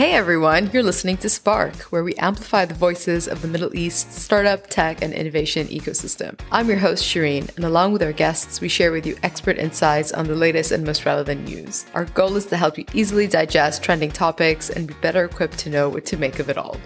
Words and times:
Hey 0.00 0.14
everyone, 0.14 0.70
you're 0.72 0.82
listening 0.82 1.18
to 1.18 1.28
Spark, 1.28 1.76
where 1.92 2.02
we 2.02 2.14
amplify 2.14 2.64
the 2.64 2.72
voices 2.72 3.28
of 3.28 3.42
the 3.42 3.48
Middle 3.48 3.76
East 3.76 4.10
startup, 4.14 4.66
tech, 4.68 5.02
and 5.02 5.12
innovation 5.12 5.68
ecosystem. 5.68 6.40
I'm 6.50 6.68
your 6.68 6.78
host, 6.78 7.04
Shireen, 7.04 7.54
and 7.54 7.66
along 7.66 7.92
with 7.92 8.02
our 8.02 8.14
guests, 8.14 8.62
we 8.62 8.68
share 8.70 8.92
with 8.92 9.04
you 9.04 9.18
expert 9.22 9.58
insights 9.58 10.10
on 10.10 10.26
the 10.26 10.34
latest 10.34 10.72
and 10.72 10.84
most 10.84 11.04
relevant 11.04 11.46
news. 11.46 11.84
Our 11.92 12.06
goal 12.06 12.34
is 12.36 12.46
to 12.46 12.56
help 12.56 12.78
you 12.78 12.86
easily 12.94 13.26
digest 13.26 13.82
trending 13.82 14.10
topics 14.10 14.70
and 14.70 14.88
be 14.88 14.94
better 15.02 15.26
equipped 15.26 15.58
to 15.58 15.68
know 15.68 15.90
what 15.90 16.06
to 16.06 16.16
make 16.16 16.38
of 16.38 16.48
it 16.48 16.56
all. 16.56 16.78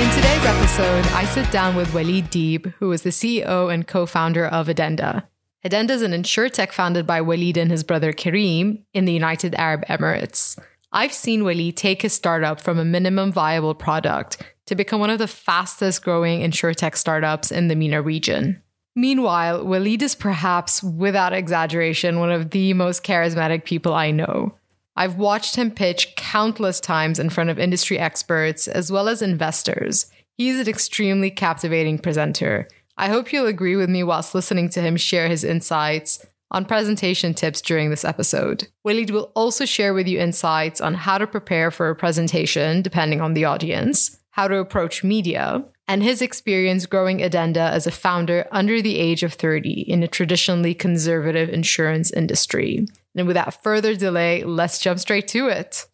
In 0.00 0.10
today's 0.12 0.46
episode, 0.46 1.04
I 1.08 1.26
sit 1.26 1.50
down 1.50 1.76
with 1.76 1.92
Walid 1.92 2.30
Deeb, 2.30 2.72
who 2.78 2.90
is 2.90 3.02
the 3.02 3.10
CEO 3.10 3.70
and 3.70 3.86
co 3.86 4.06
founder 4.06 4.46
of 4.46 4.70
Addenda. 4.70 5.28
Addenda 5.64 5.94
is 5.94 6.02
an 6.02 6.12
insurtech 6.12 6.72
founded 6.72 7.06
by 7.06 7.22
Walid 7.22 7.56
and 7.56 7.70
his 7.70 7.82
brother 7.82 8.12
Kareem 8.12 8.82
in 8.92 9.06
the 9.06 9.14
United 9.14 9.54
Arab 9.54 9.82
Emirates. 9.86 10.58
I've 10.92 11.12
seen 11.12 11.42
Walid 11.42 11.78
take 11.78 12.02
his 12.02 12.12
startup 12.12 12.60
from 12.60 12.78
a 12.78 12.84
minimum 12.84 13.32
viable 13.32 13.74
product 13.74 14.42
to 14.66 14.74
become 14.74 15.00
one 15.00 15.08
of 15.08 15.18
the 15.18 15.26
fastest 15.26 16.04
growing 16.04 16.40
insurtech 16.40 16.96
startups 16.96 17.50
in 17.50 17.68
the 17.68 17.76
MENA 17.76 18.02
region. 18.02 18.60
Meanwhile, 18.94 19.64
Walid 19.64 20.02
is 20.02 20.14
perhaps, 20.14 20.82
without 20.82 21.32
exaggeration, 21.32 22.20
one 22.20 22.30
of 22.30 22.50
the 22.50 22.74
most 22.74 23.02
charismatic 23.02 23.64
people 23.64 23.94
I 23.94 24.10
know. 24.10 24.54
I've 24.96 25.16
watched 25.16 25.56
him 25.56 25.70
pitch 25.70 26.14
countless 26.14 26.78
times 26.78 27.18
in 27.18 27.30
front 27.30 27.48
of 27.48 27.58
industry 27.58 27.98
experts 27.98 28.68
as 28.68 28.92
well 28.92 29.08
as 29.08 29.22
investors. 29.22 30.12
He's 30.36 30.60
an 30.60 30.68
extremely 30.68 31.30
captivating 31.30 31.98
presenter 31.98 32.68
I 32.96 33.08
hope 33.08 33.32
you'll 33.32 33.46
agree 33.46 33.74
with 33.76 33.90
me 33.90 34.04
whilst 34.04 34.34
listening 34.34 34.68
to 34.70 34.80
him 34.80 34.96
share 34.96 35.28
his 35.28 35.42
insights 35.42 36.24
on 36.50 36.64
presentation 36.64 37.34
tips 37.34 37.60
during 37.60 37.90
this 37.90 38.04
episode. 38.04 38.68
Walid 38.84 39.10
will 39.10 39.32
also 39.34 39.64
share 39.64 39.92
with 39.92 40.06
you 40.06 40.20
insights 40.20 40.80
on 40.80 40.94
how 40.94 41.18
to 41.18 41.26
prepare 41.26 41.72
for 41.72 41.88
a 41.88 41.96
presentation, 41.96 42.82
depending 42.82 43.20
on 43.20 43.34
the 43.34 43.44
audience, 43.44 44.20
how 44.30 44.46
to 44.46 44.58
approach 44.58 45.02
media, 45.02 45.64
and 45.88 46.02
his 46.02 46.22
experience 46.22 46.86
growing 46.86 47.20
Addenda 47.20 47.60
as 47.60 47.86
a 47.86 47.90
founder 47.90 48.46
under 48.52 48.80
the 48.80 48.98
age 48.98 49.24
of 49.24 49.32
30 49.34 49.70
in 49.70 50.04
a 50.04 50.08
traditionally 50.08 50.74
conservative 50.74 51.48
insurance 51.48 52.12
industry. 52.12 52.86
And 53.16 53.26
without 53.26 53.62
further 53.62 53.96
delay, 53.96 54.44
let's 54.44 54.78
jump 54.78 55.00
straight 55.00 55.26
to 55.28 55.48
it. 55.48 55.86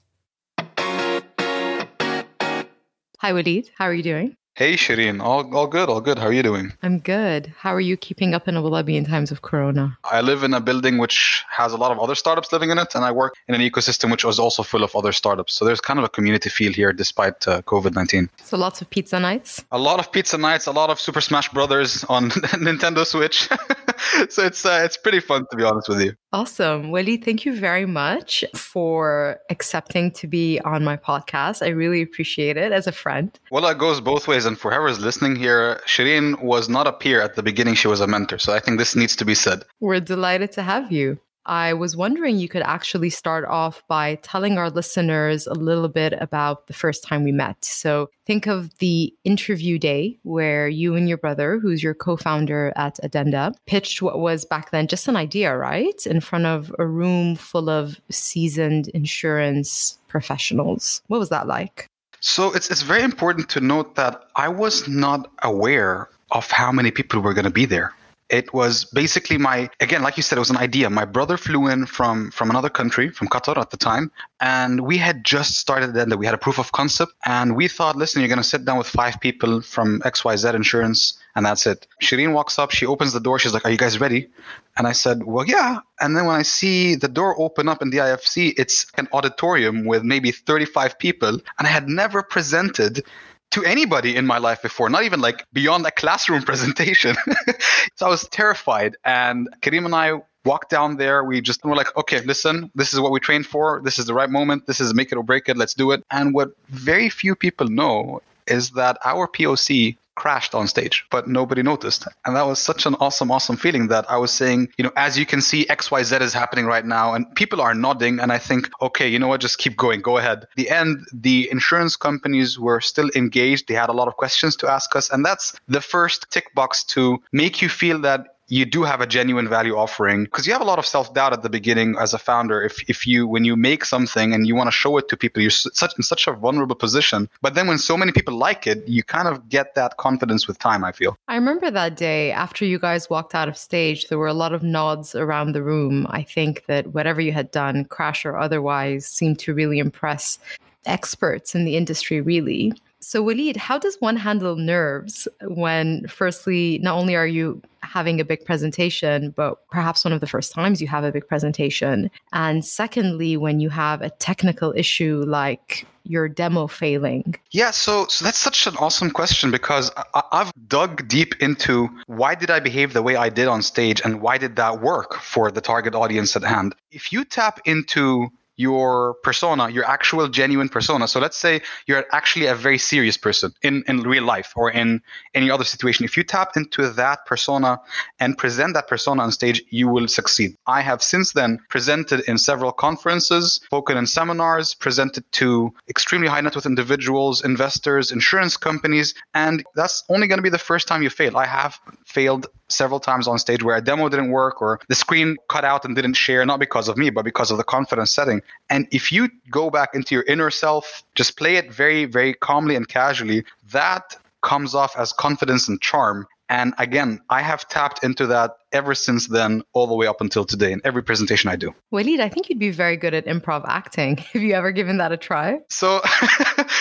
Hi, 3.19 3.33
Walid. 3.33 3.71
How 3.77 3.87
are 3.87 3.95
you 3.95 4.03
doing? 4.03 4.37
Hey 4.55 4.75
Shireen, 4.75 5.23
all, 5.23 5.55
all 5.57 5.67
good, 5.67 5.89
all 5.89 6.01
good. 6.01 6.19
How 6.19 6.27
are 6.27 6.33
you 6.33 6.43
doing? 6.43 6.73
I'm 6.83 6.99
good. 6.99 7.55
How 7.57 7.75
are 7.75 7.81
you 7.81 7.97
keeping 7.97 8.35
up 8.35 8.47
in 8.49 8.57
Abu 8.57 8.69
Dhabi 8.69 8.97
in 8.97 9.07
times 9.07 9.31
of 9.31 9.43
Corona? 9.43 9.97
I 10.05 10.21
live 10.21 10.43
in 10.43 10.53
a 10.53 10.61
building 10.61 10.99
which 10.99 11.45
has 11.49 11.73
a 11.73 11.77
lot 11.77 11.93
of 11.93 11.99
other 11.99 12.15
startups 12.15 12.53
living 12.53 12.71
in 12.71 12.77
it, 12.77 12.95
and 12.95 13.05
I 13.05 13.13
work 13.13 13.35
in 13.49 13.55
an 13.55 13.61
ecosystem 13.63 14.11
which 14.11 14.25
is 14.25 14.39
also 14.39 14.63
full 14.63 14.83
of 14.83 14.95
other 14.95 15.13
startups. 15.13 15.55
So 15.55 15.65
there's 15.65 15.81
kind 15.81 15.99
of 15.99 16.05
a 16.05 16.09
community 16.09 16.51
feel 16.51 16.73
here 16.73 16.93
despite 16.93 17.47
uh, 17.49 17.63
COVID 17.63 17.95
19. 17.95 18.29
So 18.43 18.59
lots 18.59 18.83
of 18.83 18.91
pizza 18.91 19.19
nights? 19.21 19.65
A 19.71 19.79
lot 19.79 19.99
of 19.99 20.13
pizza 20.13 20.37
nights, 20.37 20.67
a 20.67 20.73
lot 20.73 20.91
of 20.91 21.01
Super 21.01 21.21
Smash 21.21 21.49
Brothers 21.51 22.05
on 22.05 22.31
Nintendo 22.61 23.07
Switch. 23.07 23.49
so 24.29 24.45
it's, 24.45 24.67
uh, 24.67 24.83
it's 24.85 24.97
pretty 24.97 25.21
fun, 25.21 25.47
to 25.53 25.57
be 25.57 25.63
honest 25.63 25.89
with 25.89 26.03
you. 26.03 26.13
Awesome. 26.33 26.91
Willie, 26.93 27.17
thank 27.17 27.45
you 27.45 27.57
very 27.57 27.87
much 27.87 28.45
for 28.55 29.41
accepting 29.51 30.13
to 30.13 30.29
be 30.29 30.61
on 30.61 30.85
my 30.85 30.97
podcast. 30.97 31.61
I 31.61 31.71
really 31.71 32.03
appreciate 32.03 32.57
it 32.57 32.71
as 32.71 32.87
a 32.87 32.93
friend. 32.93 33.37
Well, 33.51 33.63
that 33.65 33.79
goes 33.79 34.01
both 34.01 34.29
ways. 34.29 34.47
And 34.47 34.57
for 34.57 34.71
whoever's 34.71 35.01
listening 35.01 35.35
here, 35.35 35.81
Shireen 35.87 36.41
was 36.43 36.69
not 36.69 36.87
a 36.87 36.93
peer 36.93 37.21
at 37.21 37.35
the 37.35 37.43
beginning. 37.43 37.75
She 37.75 37.89
was 37.89 38.01
a 38.01 38.07
mentor. 38.07 38.39
So 38.39 38.53
I 38.53 38.61
think 38.61 38.79
this 38.79 38.95
needs 38.95 39.17
to 39.17 39.25
be 39.25 39.35
said. 39.35 39.65
We're 39.81 39.99
delighted 39.99 40.53
to 40.53 40.63
have 40.63 40.93
you. 40.93 41.19
I 41.47 41.73
was 41.73 41.97
wondering 41.97 42.39
you 42.39 42.49
could 42.49 42.63
actually 42.63 43.11
start 43.11 43.45
off 43.47 43.83
by 43.89 44.17
telling 44.17 44.59
our 44.59 44.71
listeners 44.71 45.47
a 45.47 45.55
little 45.55 45.89
bit 45.89 46.15
about 46.21 46.67
the 46.67 46.73
first 46.73 47.03
time 47.03 47.25
we 47.25 47.33
met. 47.33 47.65
So 47.65 48.11
think 48.27 48.47
of 48.47 48.77
the 48.79 49.15
interview 49.25 49.79
day 49.79 50.19
where 50.23 50.69
you 50.69 50.95
and 50.95 51.09
your 51.09 51.19
brother, 51.19 51.59
who's 51.59 51.83
your 51.83 51.95
co 51.95 52.17
founder 52.17 52.73
at 52.77 52.99
Addenda, 53.03 53.55
pitched 53.67 54.03
what 54.03 54.21
was 54.21 54.45
back 54.45 54.71
then 54.71 54.87
just 54.87 55.09
an 55.09 55.17
idea, 55.17 55.57
right? 55.57 56.07
In 56.07 56.21
front 56.21 56.47
of 56.47 56.75
a 56.79 56.87
room 56.87 57.37
full 57.37 57.71
of 57.71 58.01
seasoned 58.11 58.89
insurance 58.89 59.99
professionals. 60.09 61.03
What 61.07 61.19
was 61.19 61.31
that 61.31 61.47
like? 61.47 61.87
So 62.21 62.53
it's, 62.53 62.71
it's 62.71 62.83
very 62.83 63.03
important 63.03 63.49
to 63.51 63.61
note 63.61 63.95
that 63.95 64.25
I 64.37 64.49
was 64.49 64.87
not 64.87 65.31
aware 65.43 66.11
of 66.33 66.51
how 66.51 66.71
many 66.71 66.91
people 66.91 67.21
were 67.21 67.33
going 67.33 67.45
to 67.45 67.51
be 67.51 67.65
there 67.65 67.95
it 68.31 68.55
was 68.55 68.85
basically 68.85 69.37
my 69.37 69.69
again 69.81 70.03
like 70.03 70.17
you 70.17 70.23
said 70.23 70.37
it 70.37 70.41
was 70.41 70.51
an 70.51 70.57
idea. 70.57 70.89
My 70.89 71.05
brother 71.05 71.37
flew 71.37 71.67
in 71.67 71.85
from 71.87 72.31
from 72.31 72.49
another 72.51 72.71
country 72.71 73.11
from 73.11 73.29
qatar 73.29 73.59
at 73.59 73.71
the 73.71 73.77
time 73.77 74.11
and 74.41 74.81
we 74.83 74.97
had 74.97 75.25
just 75.25 75.57
started 75.59 75.95
then 75.95 76.09
that 76.09 76.17
we 76.17 76.27
had 76.27 76.35
a 76.35 76.39
proof 76.39 76.59
of 76.59 76.73
concept 76.73 77.13
and 77.27 77.57
we 77.57 77.69
thought 77.69 77.97
listen 77.97 78.21
you're 78.21 78.29
going 78.29 78.39
to 78.39 78.45
sit 78.45 78.65
down 78.65 78.79
with 78.79 78.87
five 78.87 79.21
people 79.21 79.61
from 79.61 80.01
xyz 80.01 80.55
insurance 80.55 81.19
and 81.37 81.47
that's 81.47 81.67
it. 81.67 81.87
Shireen 82.03 82.33
walks 82.33 82.59
up 82.59 82.71
she 82.71 82.87
opens 82.87 83.13
the 83.13 83.21
door 83.21 83.39
she's 83.39 83.53
like 83.53 83.65
are 83.65 83.71
you 83.71 83.77
guys 83.77 84.01
ready? 84.01 84.29
And 84.77 84.87
i 84.87 84.93
said 84.93 85.25
well 85.25 85.47
yeah. 85.47 85.81
And 86.01 86.17
then 86.17 86.27
when 86.27 86.37
i 86.37 86.43
see 86.43 86.95
the 86.95 87.09
door 87.09 87.39
open 87.41 87.69
up 87.69 87.83
in 87.83 87.91
the 87.91 87.99
ifc 87.99 88.55
it's 88.57 88.87
an 88.97 89.09
auditorium 89.13 89.85
with 89.85 90.03
maybe 90.05 90.31
35 90.31 90.99
people 90.99 91.35
and 91.59 91.67
i 91.69 91.71
had 91.71 91.89
never 91.89 92.23
presented 92.23 93.05
to 93.51 93.65
anybody 93.65 94.17
in 94.17 94.27
my 94.27 94.39
life 94.39 94.63
before, 94.63 94.89
not 94.89 95.05
even 95.05 95.21
like 95.21 95.45
beyond 95.53 95.87
a 95.87 95.91
classroom 95.91 96.43
presentation. 96.51 97.17
so 97.97 98.07
I 98.07 98.09
was 98.09 98.27
terrified. 98.29 98.97
And 99.05 99.49
Kareem 99.61 99.85
and 99.85 99.95
I 99.95 100.21
walked 100.45 100.71
down 100.71 100.97
there. 100.97 101.25
We 101.25 101.41
just 101.41 101.65
were 101.65 101.77
like, 101.77 101.95
okay, 101.97 102.21
listen, 102.23 102.71
this 102.75 102.95
is 102.95 103.01
what 103.01 103.13
we 103.13 103.21
trained 103.21 103.47
for. 103.47 103.81
This 103.85 103.99
is 103.99 104.07
the 104.07 104.15
right 104.15 104.31
moment. 104.31 104.67
This 104.67 104.81
is 104.81 104.95
make 104.95 105.13
it 105.13 105.17
or 105.17 105.23
break 105.23 105.49
it. 105.49 105.57
Let's 105.57 105.75
do 105.75 105.91
it. 105.91 106.05
And 106.11 106.35
what 106.35 106.51
very 106.69 107.09
few 107.09 107.35
people 107.35 107.69
know 107.69 108.23
is 108.47 108.71
that 108.71 108.99
our 109.05 109.29
POC 109.29 109.97
crashed 110.15 110.55
on 110.55 110.67
stage, 110.69 111.07
but 111.11 111.29
nobody 111.29 111.63
noticed. 111.63 112.07
And 112.25 112.37
that 112.37 112.47
was 112.47 112.59
such 112.59 112.87
an 112.87 112.95
awesome, 113.01 113.31
awesome 113.31 113.57
feeling 113.57 113.89
that 113.89 114.11
I 114.11 114.19
was 114.19 114.31
saying, 114.31 114.69
you 114.77 114.85
know, 114.85 114.93
as 114.97 115.19
you 115.19 115.27
can 115.27 115.41
see, 115.41 115.65
XYZ 115.67 116.21
is 116.21 116.33
happening 116.33 116.67
right 116.67 116.85
now, 116.85 117.15
and 117.15 117.33
people 117.35 117.61
are 117.61 117.75
nodding. 117.75 118.21
And 118.21 118.33
I 118.33 118.39
think, 118.39 118.69
okay, 118.83 119.09
you 119.09 119.19
know 119.19 119.29
what, 119.29 119.41
just 119.41 119.59
keep 119.59 119.77
going, 119.77 120.01
go 120.01 120.19
ahead. 120.19 120.47
The 120.57 120.71
end, 120.71 121.07
the 121.13 121.49
insurance 121.51 121.97
companies 121.97 122.59
were 122.59 122.81
still 122.81 123.11
engaged. 123.15 123.69
They 123.69 123.75
had 123.75 123.89
a 123.89 123.93
lot 123.93 124.09
of 124.09 124.17
questions 124.17 124.57
to 124.57 124.71
ask 124.71 124.95
us. 124.95 125.11
And 125.11 125.25
that's 125.25 125.59
the 125.69 125.81
first 125.81 126.31
tick 126.31 126.55
box 126.55 126.85
to 126.85 127.23
make 127.33 127.63
you 127.63 127.69
feel 127.69 127.99
that 128.01 128.27
you 128.51 128.65
do 128.65 128.83
have 128.83 129.01
a 129.01 129.07
genuine 129.07 129.49
value 129.49 129.77
offering 129.77 130.25
because 130.25 130.47
you 130.47 130.53
have 130.53 130.61
a 130.61 130.65
lot 130.65 130.79
of 130.79 130.85
self-doubt 130.85 131.33
at 131.33 131.43
the 131.43 131.49
beginning 131.49 131.95
as 131.99 132.13
a 132.13 132.19
founder. 132.19 132.61
If, 132.63 132.83
if 132.91 133.07
you 133.07 133.27
when 133.27 133.45
you 133.45 133.57
make 133.57 133.85
something 133.85 134.35
and 134.35 134.47
you 134.47 134.55
want 134.57 134.67
to 134.67 134.73
show 134.73 134.99
it 134.99 135.09
to 135.09 135.17
people 135.17 135.41
you're 135.41 135.51
such 135.51 135.97
in 135.97 136.03
such 136.03 136.27
a 136.27 136.33
vulnerable 136.33 136.75
position. 136.75 137.29
But 137.41 137.55
then 137.55 137.69
when 137.69 137.79
so 137.79 137.97
many 137.97 138.13
people 138.13 138.35
like 138.35 138.67
it 138.67 138.87
you 138.87 139.03
kind 139.03 139.29
of 139.29 139.49
get 139.49 139.75
that 139.77 139.97
confidence 139.97 140.49
with 140.49 140.59
time 140.59 140.85
i 140.85 140.93
feel. 140.93 141.17
I 141.29 141.37
remember 141.37 141.71
that 141.71 141.97
day 141.97 142.33
after 142.33 142.65
you 142.65 142.79
guys 142.79 143.09
walked 143.09 143.35
out 143.35 143.49
of 143.49 143.57
stage 143.57 144.09
there 144.09 144.19
were 144.19 144.27
a 144.27 144.35
lot 144.35 144.53
of 144.53 144.63
nods 144.63 145.15
around 145.15 145.53
the 145.53 145.63
room. 145.63 146.07
I 146.11 146.23
think 146.23 146.67
that 146.67 146.89
whatever 146.89 147.21
you 147.21 147.33
had 147.33 147.51
done 147.53 147.85
crash 147.85 148.27
or 148.27 148.37
otherwise 148.37 149.07
seemed 149.07 149.39
to 149.41 149.55
really 149.55 149.79
impress 149.79 150.39
experts 150.87 151.55
in 151.55 151.65
the 151.65 151.77
industry 151.77 152.21
really 152.21 152.73
so, 153.01 153.23
Walid, 153.23 153.57
how 153.57 153.79
does 153.79 153.97
one 154.01 154.17
handle 154.17 154.57
nerves 154.57 155.27
when, 155.43 156.07
firstly, 156.07 156.79
not 156.83 156.97
only 156.97 157.17
are 157.17 157.27
you 157.27 157.61
having 157.83 158.21
a 158.21 158.25
big 158.25 158.45
presentation, 158.45 159.31
but 159.31 159.67
perhaps 159.71 160.05
one 160.05 160.13
of 160.13 160.21
the 160.21 160.27
first 160.27 160.53
times 160.53 160.83
you 160.83 160.89
have 160.89 161.05
a 161.05 161.11
big 161.11 161.27
presentation? 161.27 162.11
And 162.33 162.65
secondly, 162.65 163.39
when 163.39 163.59
you 163.59 163.71
have 163.71 164.03
a 164.03 164.11
technical 164.11 164.75
issue 164.77 165.25
like 165.27 165.87
your 166.05 166.29
demo 166.29 166.67
failing? 166.67 167.37
Yeah, 167.51 167.71
so 167.71 168.07
so 168.09 168.25
that's 168.25 168.39
such 168.39 168.67
an 168.67 168.77
awesome 168.77 169.11
question 169.11 169.51
because 169.51 169.91
I, 170.15 170.23
have 170.33 170.53
dug 170.69 171.09
deep 171.09 171.35
into 171.41 171.89
why 172.07 172.35
did 172.35 172.51
I 172.51 172.61
behave 172.61 172.93
the 172.93 173.03
way 173.03 173.17
I 173.17 173.29
did 173.29 173.49
on 173.49 173.63
stage 173.63 174.01
and 174.05 174.21
why 174.21 174.39
did 174.39 174.57
that 174.57 174.81
work 174.81 175.15
for 175.15 175.51
the 175.51 175.61
target 175.61 175.95
audience 175.95 176.37
at 176.37 176.43
hand. 176.43 176.75
If 176.91 177.13
you 177.13 177.25
tap 177.25 177.61
into 177.65 178.29
your 178.61 179.15
persona, 179.23 179.71
your 179.71 179.87
actual 179.87 180.29
genuine 180.29 180.69
persona. 180.69 181.09
So 181.09 181.19
let's 181.19 181.37
say 181.37 181.63
you're 181.87 182.05
actually 182.13 182.47
a 182.47 182.55
very 182.55 182.77
serious 182.77 183.17
person 183.17 183.53
in, 183.63 183.83
in 183.89 184.03
real 184.03 184.25
life 184.25 184.53
or 184.55 184.71
in 184.71 185.01
any 185.35 185.51
other 185.51 185.65
situation. 185.65 186.05
If 186.05 186.17
you 186.17 186.25
tap 186.25 186.57
into 186.57 186.91
that 186.91 187.25
persona 187.25 187.81
and 188.19 188.37
present 188.37 188.75
that 188.75 188.87
persona 188.87 189.23
on 189.23 189.33
stage, 189.33 189.63
you 189.71 189.89
will 189.89 190.09
succeed. 190.09 190.57
I 190.67 190.83
have 190.83 191.03
since 191.03 191.33
then 191.33 191.59
presented 191.71 192.21
in 192.29 192.37
several 192.37 192.73
conferences, 192.73 193.61
spoken 193.65 193.97
in 193.97 194.07
seminars, 194.07 194.75
presented 194.75 195.25
to 195.41 195.73
extremely 195.89 196.29
high 196.29 196.43
net 196.43 196.55
worth 196.55 196.67
individuals, 196.67 197.43
investors, 197.43 198.13
insurance 198.13 198.59
companies, 198.59 199.15
and 199.33 199.65
that's 199.75 200.05
only 200.11 200.27
going 200.27 200.39
to 200.39 200.43
be 200.43 200.51
the 200.51 200.59
first 200.71 200.87
time 200.87 201.03
you 201.03 201.11
fail. 201.11 201.39
I 201.39 201.47
have 201.47 201.79
failed 202.05 202.47
several 202.73 203.01
times 203.01 203.27
on 203.29 203.39
stage 203.39 203.63
where 203.63 203.77
a 203.77 203.81
demo 203.81 204.09
didn't 204.09 204.31
work 204.31 204.63
or 204.63 204.81
the 204.89 204.95
screen 204.95 205.37
cut 205.49 205.65
out 205.65 205.85
and 205.85 205.95
didn't 205.95 206.15
share, 206.15 206.45
not 206.47 206.61
because 206.61 206.89
of 206.89 206.97
me, 206.97 207.11
but 207.11 207.25
because 207.25 207.51
of 207.51 207.57
the 207.59 207.65
confidence 207.65 208.11
setting. 208.11 208.43
And 208.69 208.87
if 208.91 209.13
you 209.13 209.29
go 209.51 209.71
back 209.71 209.91
into 209.95 210.15
your 210.15 210.25
inner 210.25 210.51
self, 210.51 211.03
just 211.15 211.37
play 211.37 211.57
it 211.57 211.73
very, 211.73 212.05
very 212.05 212.35
calmly 212.35 212.77
and 212.77 212.89
casually, 212.89 213.45
that 213.73 214.17
comes 214.43 214.75
off 214.75 214.97
as 214.97 215.13
confidence 215.13 215.69
and 215.69 215.81
charm. 215.81 216.27
And 216.51 216.75
again, 216.79 217.21
I 217.31 217.43
have 217.43 217.69
tapped 217.69 218.03
into 218.03 218.27
that 218.27 218.57
ever 218.73 218.93
since 218.95 219.29
then, 219.29 219.63
all 219.73 219.87
the 219.87 219.95
way 219.95 220.09
up 220.09 220.21
until 220.21 220.45
today, 220.45 220.73
in 220.73 220.81
every 220.85 221.03
presentation 221.03 221.49
I 221.49 221.55
do. 221.55 221.73
Walid, 221.93 222.19
I 222.19 222.29
think 222.29 222.49
you'd 222.49 222.59
be 222.59 222.71
very 222.71 222.97
good 222.97 223.15
at 223.15 223.27
improv 223.27 223.65
acting. 223.69 224.17
Have 224.33 224.43
you 224.43 224.53
ever 224.55 224.73
given 224.73 224.99
that 224.99 225.13
a 225.13 225.17
try? 225.17 225.61
So 225.69 226.01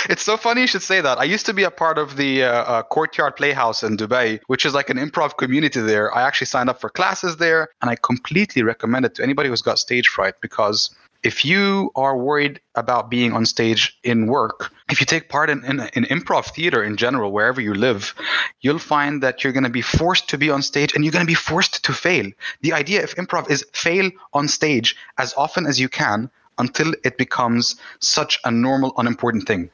it's 0.09 0.23
so 0.23 0.37
funny 0.37 0.61
you 0.61 0.67
should 0.67 0.81
say 0.81 1.01
that. 1.01 1.19
I 1.19 1.23
used 1.23 1.45
to 1.45 1.53
be 1.53 1.63
a 1.63 1.71
part 1.71 1.99
of 1.99 2.17
the 2.17 2.43
uh, 2.43 2.49
uh, 2.49 2.83
Courtyard 2.83 3.35
Playhouse 3.35 3.83
in 3.83 3.95
Dubai, 3.95 4.39
which 4.47 4.65
is 4.65 4.73
like 4.73 4.89
an 4.89 4.97
improv 4.97 5.37
community 5.37 5.81
there. 5.81 6.15
I 6.15 6.23
actually 6.23 6.47
signed 6.47 6.69
up 6.69 6.81
for 6.81 6.89
classes 6.89 7.37
there, 7.37 7.69
and 7.81 7.91
I 7.91 7.95
completely 7.95 8.63
recommend 8.63 9.05
it 9.05 9.13
to 9.15 9.23
anybody 9.23 9.49
who's 9.49 9.61
got 9.61 9.77
stage 9.77 10.07
fright 10.07 10.33
because 10.41 10.89
if 11.23 11.43
you 11.43 11.91
are 11.95 12.17
worried 12.17 12.61
about 12.75 13.09
being 13.09 13.33
on 13.33 13.45
stage 13.45 13.97
in 14.03 14.27
work, 14.27 14.71
if 14.89 14.99
you 14.99 15.05
take 15.05 15.29
part 15.29 15.49
in, 15.49 15.63
in, 15.65 15.79
in, 15.93 16.05
improv 16.05 16.45
theater 16.45 16.83
in 16.83 16.95
general, 16.95 17.31
wherever 17.31 17.59
you 17.59 17.73
live, 17.73 18.15
you'll 18.61 18.79
find 18.79 19.21
that 19.21 19.43
you're 19.43 19.53
going 19.53 19.63
to 19.63 19.69
be 19.69 19.81
forced 19.81 20.29
to 20.29 20.37
be 20.37 20.49
on 20.49 20.61
stage 20.61 20.93
and 20.93 21.03
you're 21.03 21.11
going 21.11 21.25
to 21.25 21.27
be 21.27 21.33
forced 21.33 21.83
to 21.83 21.93
fail. 21.93 22.31
The 22.61 22.73
idea 22.73 23.03
of 23.03 23.15
improv 23.15 23.49
is 23.49 23.65
fail 23.73 24.09
on 24.33 24.47
stage 24.47 24.95
as 25.17 25.33
often 25.35 25.65
as 25.65 25.79
you 25.79 25.89
can 25.89 26.29
until 26.57 26.93
it 27.03 27.17
becomes 27.17 27.75
such 27.99 28.39
a 28.45 28.51
normal, 28.51 28.93
unimportant 28.97 29.47
thing. 29.47 29.69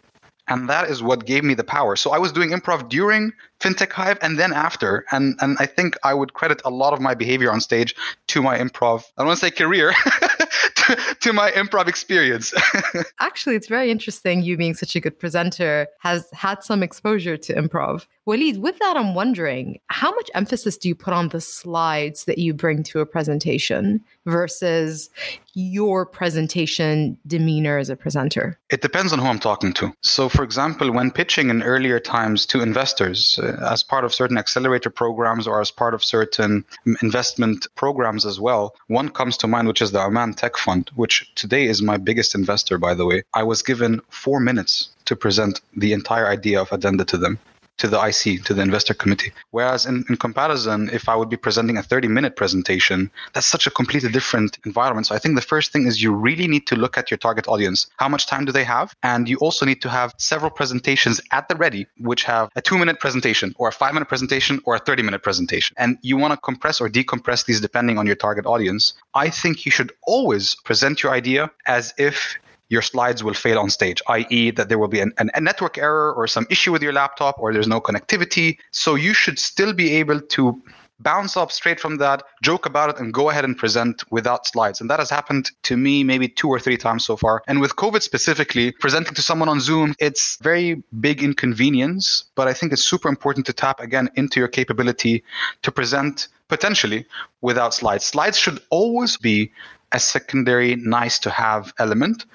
And 0.48 0.70
that 0.70 0.90
is 0.90 1.02
what 1.02 1.26
gave 1.26 1.44
me 1.44 1.56
the 1.56 1.64
power. 1.64 1.96
So 1.96 2.12
I 2.12 2.20
was 2.20 2.32
doing 2.32 2.52
improv 2.52 2.90
during 2.90 3.34
FinTech 3.60 3.92
Hive 3.92 4.18
and 4.22 4.38
then 4.38 4.54
after. 4.54 5.06
And, 5.12 5.36
and 5.42 5.58
I 5.60 5.66
think 5.66 5.98
I 6.04 6.14
would 6.14 6.34
credit 6.34 6.62
a 6.66 6.70
lot 6.70 6.94
of 6.94 7.02
my 7.02 7.16
behavior 7.16 7.52
on 7.52 7.62
stage 7.62 7.96
to 8.28 8.42
my 8.42 8.58
improv, 8.58 9.04
I 9.18 9.22
don't 9.22 9.28
want 9.28 9.40
to 9.40 9.46
say 9.46 9.52
career, 9.52 9.94
to, 11.22 11.34
my 11.34 11.52
improv 11.52 11.88
experience. 11.88 12.54
Actually, 13.20 13.56
it's 13.56 13.68
very 13.68 13.90
interesting. 13.92 14.44
You 14.44 14.58
being 14.58 14.74
such 14.74 14.96
a 14.96 15.00
good 15.00 15.20
presenter 15.20 15.88
has 16.00 16.30
had 16.32 16.64
some 16.64 16.84
exposure 16.84 17.38
to 17.38 17.54
improv. 17.54 18.06
Walid, 18.26 18.58
with 18.62 18.80
that, 18.80 18.98
I'm 18.98 19.14
wondering 19.14 19.80
how 19.88 20.12
much 20.12 20.30
emphasis 20.34 20.78
do 20.78 20.88
you 20.90 20.96
put 20.96 21.14
on 21.14 21.30
the 21.30 21.42
slides 21.42 22.26
that 22.26 22.40
you 22.40 22.54
bring 22.54 22.84
to 22.84 23.00
a 23.00 23.06
presentation 23.06 24.04
versus 24.26 25.10
your 25.54 26.06
presentation 26.06 27.18
demeanor 27.28 27.78
as 27.78 27.90
a 27.90 27.96
presenter? 27.96 28.60
It 28.70 28.82
depends 28.82 29.14
on 29.14 29.20
who 29.20 29.26
I'm 29.26 29.40
talking 29.40 29.74
to. 29.74 29.94
So, 30.02 30.28
for 30.28 30.44
example, 30.44 30.92
when 30.92 31.12
pitching 31.12 31.50
in 31.50 31.62
earlier 31.62 32.00
times 32.00 32.46
to 32.48 32.62
investors 32.62 33.38
as 33.46 33.84
part 33.84 34.06
of 34.06 34.14
certain 34.14 34.38
accelerator 34.38 34.90
programs 34.90 35.48
or 35.48 35.62
as 35.62 35.72
part 35.72 35.94
of 35.94 36.04
certain 36.04 36.66
investment 37.02 37.68
programs 37.76 38.26
as 38.26 38.40
well, 38.40 38.76
one 38.88 39.10
comes 39.10 39.38
to 39.38 39.48
mind, 39.48 39.68
which 39.68 39.82
is 39.82 39.92
the 39.92 40.02
Oman 40.02 40.34
Tech 40.34 40.58
Fund, 40.58 40.92
which 40.96 41.34
today 41.36 41.66
is 41.66 41.82
my 41.82 41.98
biggest 41.98 42.36
investor, 42.36 42.78
by 42.78 42.94
the 42.94 43.06
way. 43.06 43.24
I 43.34 43.44
was 43.44 43.62
given 43.62 44.02
four 44.10 44.40
minutes 44.40 44.90
to 45.06 45.16
present 45.16 45.62
the 45.76 45.94
entire 45.94 46.28
idea 46.28 46.62
of 46.62 46.72
Addenda 46.72 47.06
to 47.06 47.18
them 47.18 47.40
to 47.78 47.88
the 47.88 48.00
IC, 48.00 48.44
to 48.46 48.54
the 48.54 48.62
investor 48.62 48.94
committee. 48.94 49.32
Whereas 49.52 49.86
in, 49.86 50.06
in 50.10 50.18
comparison, 50.18 50.90
if 50.94 51.10
I 51.10 51.16
would 51.16 51.30
be 51.30 51.38
presenting 51.38 51.78
a 51.78 51.84
30 51.84 52.08
minute 52.08 52.36
presentation, 52.36 53.12
that's 53.34 53.48
such 53.48 53.68
a 53.68 53.72
completely 53.72 54.12
different 54.12 54.58
environment. 54.66 55.08
So 55.08 55.16
I 55.16 55.20
think 55.20 55.36
the 55.36 55.42
first 55.42 55.72
thing 55.72 55.88
is 55.88 56.02
you 56.02 56.14
really 56.14 56.48
need 56.48 56.68
to 56.68 56.76
look 56.76 56.98
at 56.98 57.12
your 57.12 57.18
target 57.18 57.48
audience. 57.48 57.88
How 57.98 58.10
much 58.10 58.28
time 58.28 58.46
do 58.46 58.52
they 58.52 58.64
have? 58.64 58.96
And 59.04 59.28
you 59.28 59.38
also 59.38 59.66
need 59.66 59.82
to 59.82 59.90
have 59.90 60.14
several 60.18 60.52
presentations 60.52 61.20
at 61.32 61.48
the 61.50 61.56
ready, 61.56 61.86
which 61.98 62.24
have 62.24 62.50
a 62.56 62.62
two 62.62 62.78
minute 62.78 63.00
presentation 63.00 63.54
or 63.58 63.68
a 63.68 63.72
five 63.72 63.94
minute 63.94 64.10
presentation 64.10 64.62
or 64.66 64.76
a 64.76 64.80
30 64.80 65.04
minute 65.04 65.24
presentation. 65.24 65.76
And 65.78 65.98
you 66.02 66.18
want 66.18 66.34
to 66.34 66.38
compress 66.38 66.80
or 66.80 66.90
decompress 66.90 67.46
these 67.46 67.62
depending 67.62 67.98
on 67.98 68.06
your 68.06 68.16
target 68.16 68.46
audience. 68.46 68.94
I 69.14 69.30
think 69.30 69.66
you 69.66 69.72
should 69.72 69.92
always 70.04 70.56
present 70.64 71.04
your 71.04 71.12
idea 71.12 71.52
as 71.66 71.94
if 71.98 72.38
your 72.70 72.82
slides 72.82 73.24
will 73.24 73.34
fail 73.34 73.60
on 73.60 73.70
stage, 73.70 74.02
i.e., 74.10 74.52
that 74.52 74.70
there 74.70 74.80
will 74.80 74.88
be 74.88 75.00
an, 75.00 75.14
an, 75.18 75.30
a 75.34 75.42
network 75.42 75.78
error 75.78 76.14
or 76.14 76.28
some 76.28 76.48
issue 76.50 76.72
with 76.72 76.82
your 76.82 76.94
laptop 76.94 77.36
or 77.38 77.54
there's 77.54 77.68
no 77.68 77.80
connectivity. 77.80 78.58
So 78.72 78.96
you 78.96 79.14
should 79.14 79.40
still 79.40 79.74
be 79.74 79.96
able 79.96 80.22
to 80.22 80.62
bounce 81.00 81.36
up 81.36 81.52
straight 81.52 81.80
from 81.80 81.98
that, 81.98 82.24
joke 82.42 82.66
about 82.66 82.90
it, 82.90 83.00
and 83.00 83.14
go 83.14 83.30
ahead 83.30 83.44
and 83.44 83.58
present 83.58 84.04
without 84.12 84.48
slides. 84.48 84.80
And 84.80 84.90
that 84.90 85.00
has 85.00 85.10
happened 85.10 85.52
to 85.64 85.78
me 85.78 86.04
maybe 86.04 86.28
two 86.28 86.48
or 86.48 86.60
three 86.60 86.78
times 86.78 87.06
so 87.06 87.18
far. 87.18 87.42
And 87.48 87.60
with 87.60 87.76
COVID 87.76 88.02
specifically, 88.02 88.72
presenting 88.72 89.14
to 89.14 89.22
someone 89.22 89.50
on 89.50 89.60
Zoom, 89.60 89.96
it's 90.00 90.38
very 90.42 90.82
big 91.00 91.22
inconvenience, 91.22 92.26
but 92.36 92.48
I 92.48 92.54
think 92.54 92.72
it's 92.72 92.84
super 92.84 93.10
important 93.10 93.46
to 93.48 93.54
tap 93.54 93.80
again 93.80 94.10
into 94.16 94.40
your 94.40 94.48
capability 94.48 95.24
to 95.64 95.72
present 95.72 96.30
potentially 96.48 97.06
without 97.42 97.74
slides. 97.74 98.06
Slides 98.06 98.38
should 98.38 98.60
always 98.70 99.18
be 99.18 99.52
a 99.92 100.00
secondary 100.00 100.76
nice 100.76 101.20
to 101.20 101.30
have 101.30 101.74
element 101.80 102.26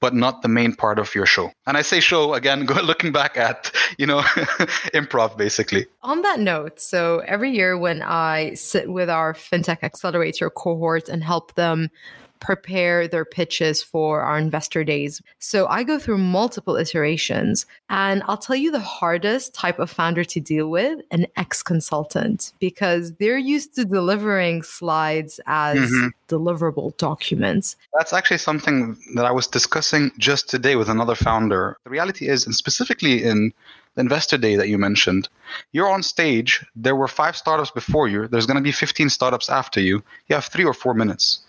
but 0.00 0.14
not 0.14 0.42
the 0.42 0.48
main 0.48 0.74
part 0.74 0.98
of 0.98 1.14
your 1.14 1.26
show. 1.26 1.52
And 1.66 1.76
I 1.76 1.82
say 1.82 2.00
show 2.00 2.34
again, 2.34 2.64
go 2.66 2.80
looking 2.80 3.12
back 3.12 3.36
at, 3.36 3.70
you 3.98 4.06
know, 4.06 4.20
improv 4.94 5.36
basically. 5.36 5.86
On 6.02 6.22
that 6.22 6.40
note, 6.40 6.80
so 6.80 7.22
every 7.26 7.50
year 7.50 7.78
when 7.78 8.02
I 8.02 8.54
sit 8.54 8.90
with 8.90 9.10
our 9.10 9.34
FinTech 9.34 9.82
Accelerator 9.82 10.50
cohort 10.50 11.08
and 11.08 11.22
help 11.22 11.54
them 11.54 11.90
prepare 12.40 13.06
their 13.06 13.24
pitches 13.24 13.82
for 13.82 14.22
our 14.22 14.38
investor 14.38 14.82
days. 14.82 15.22
So 15.38 15.66
I 15.66 15.82
go 15.82 15.98
through 15.98 16.18
multiple 16.18 16.76
iterations. 16.76 17.66
And 17.88 18.22
I'll 18.26 18.36
tell 18.36 18.56
you 18.56 18.70
the 18.70 18.80
hardest 18.80 19.54
type 19.54 19.78
of 19.78 19.90
founder 19.90 20.24
to 20.24 20.40
deal 20.40 20.68
with 20.70 21.00
an 21.10 21.26
ex 21.36 21.62
consultant, 21.62 22.52
because 22.58 23.12
they're 23.14 23.38
used 23.38 23.74
to 23.76 23.84
delivering 23.84 24.62
slides 24.62 25.40
as 25.46 25.78
mm-hmm. 25.78 26.08
deliverable 26.28 26.96
documents. 26.96 27.76
That's 27.96 28.12
actually 28.12 28.38
something 28.38 28.96
that 29.14 29.26
I 29.26 29.32
was 29.32 29.46
discussing 29.46 30.10
just 30.18 30.48
today 30.48 30.76
with 30.76 30.88
another 30.88 31.14
founder. 31.14 31.76
The 31.84 31.90
reality 31.90 32.28
is, 32.28 32.46
and 32.46 32.54
specifically 32.54 33.22
in 33.22 33.52
the 33.94 34.02
investor 34.02 34.38
day 34.38 34.56
that 34.56 34.68
you 34.68 34.78
mentioned, 34.78 35.28
you're 35.72 35.90
on 35.90 36.02
stage. 36.02 36.64
There 36.76 36.94
were 36.94 37.08
five 37.08 37.36
startups 37.36 37.70
before 37.70 38.08
you. 38.08 38.28
There's 38.28 38.46
going 38.46 38.56
to 38.56 38.62
be 38.62 38.72
15 38.72 39.10
startups 39.10 39.50
after 39.50 39.80
you. 39.80 40.02
You 40.28 40.34
have 40.36 40.44
three 40.46 40.64
or 40.64 40.74
four 40.74 40.94
minutes. 40.94 41.40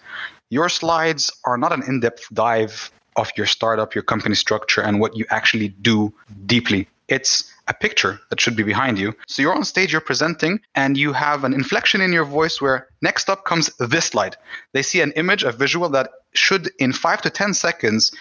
Your 0.52 0.68
slides 0.68 1.32
are 1.46 1.58
not 1.58 1.72
an 1.72 1.82
in 1.88 2.02
depth 2.02 2.28
dive 2.34 2.92
of 3.16 3.32
your 3.38 3.46
startup, 3.46 3.96
your 3.96 4.04
company 4.04 4.36
structure, 4.36 4.82
and 4.82 5.00
what 5.00 5.16
you 5.16 5.26
actually 5.30 5.70
do 5.70 6.14
deeply. 6.46 6.90
It's 7.08 7.50
a 7.70 7.74
picture 7.74 8.20
that 8.30 8.42
should 8.42 8.58
be 8.58 8.64
behind 8.64 9.00
you. 9.00 9.16
So 9.28 9.42
you're 9.42 9.56
on 9.56 9.64
stage, 9.64 9.94
you're 9.94 10.02
presenting, 10.02 10.60
and 10.76 10.98
you 10.98 11.14
have 11.14 11.46
an 11.46 11.54
inflection 11.54 12.02
in 12.02 12.12
your 12.12 12.26
voice 12.26 12.60
where 12.60 12.88
next 13.02 13.30
up 13.30 13.46
comes 13.46 13.70
this 13.80 14.08
slide. 14.08 14.36
They 14.74 14.82
see 14.82 15.00
an 15.00 15.14
image, 15.14 15.44
a 15.44 15.54
visual 15.54 15.88
that 15.90 16.10
should, 16.34 16.70
in 16.80 16.92
five 16.92 17.22
to 17.22 17.30
10 17.30 17.54
seconds, 17.54 18.12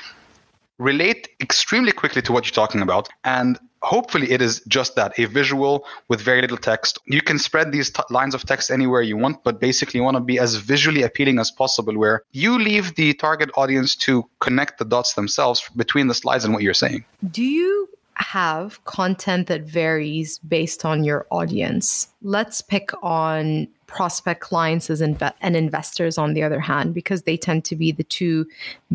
relate 0.78 1.28
extremely 1.40 1.90
quickly 1.90 2.22
to 2.22 2.32
what 2.32 2.46
you're 2.46 2.64
talking 2.66 2.80
about. 2.80 3.08
And 3.24 3.58
hopefully 3.82 4.30
it 4.30 4.42
is 4.42 4.60
just 4.68 4.94
that 4.96 5.18
a 5.18 5.24
visual 5.26 5.84
with 6.08 6.20
very 6.20 6.40
little 6.40 6.56
text. 6.56 6.98
You 7.06 7.22
can 7.22 7.38
spread 7.38 7.72
these 7.72 7.90
t- 7.90 8.02
lines 8.10 8.34
of 8.34 8.44
text 8.44 8.70
anywhere 8.70 9.02
you 9.02 9.16
want 9.16 9.42
but 9.44 9.60
basically 9.60 9.98
you 9.98 10.04
want 10.04 10.16
to 10.16 10.20
be 10.20 10.38
as 10.38 10.56
visually 10.56 11.02
appealing 11.02 11.38
as 11.38 11.50
possible 11.50 11.96
where 11.96 12.22
you 12.32 12.58
leave 12.58 12.94
the 12.94 13.14
target 13.14 13.50
audience 13.56 13.96
to 13.96 14.28
connect 14.40 14.78
the 14.78 14.84
dots 14.84 15.14
themselves 15.14 15.68
between 15.76 16.06
the 16.08 16.14
slides 16.14 16.44
and 16.44 16.52
what 16.52 16.62
you're 16.62 16.74
saying. 16.74 17.04
Do 17.30 17.42
you 17.42 17.88
have 18.14 18.82
content 18.84 19.46
that 19.46 19.62
varies 19.62 20.38
based 20.40 20.84
on 20.84 21.04
your 21.04 21.26
audience? 21.30 22.08
Let's 22.22 22.60
pick 22.60 22.90
on 23.02 23.68
prospect 23.86 24.40
clients 24.40 24.88
as 24.90 25.00
inve- 25.00 25.32
and 25.40 25.56
investors 25.56 26.16
on 26.18 26.34
the 26.34 26.42
other 26.42 26.60
hand 26.60 26.94
because 26.94 27.22
they 27.22 27.36
tend 27.36 27.64
to 27.64 27.74
be 27.74 27.90
the 27.90 28.04
two 28.04 28.46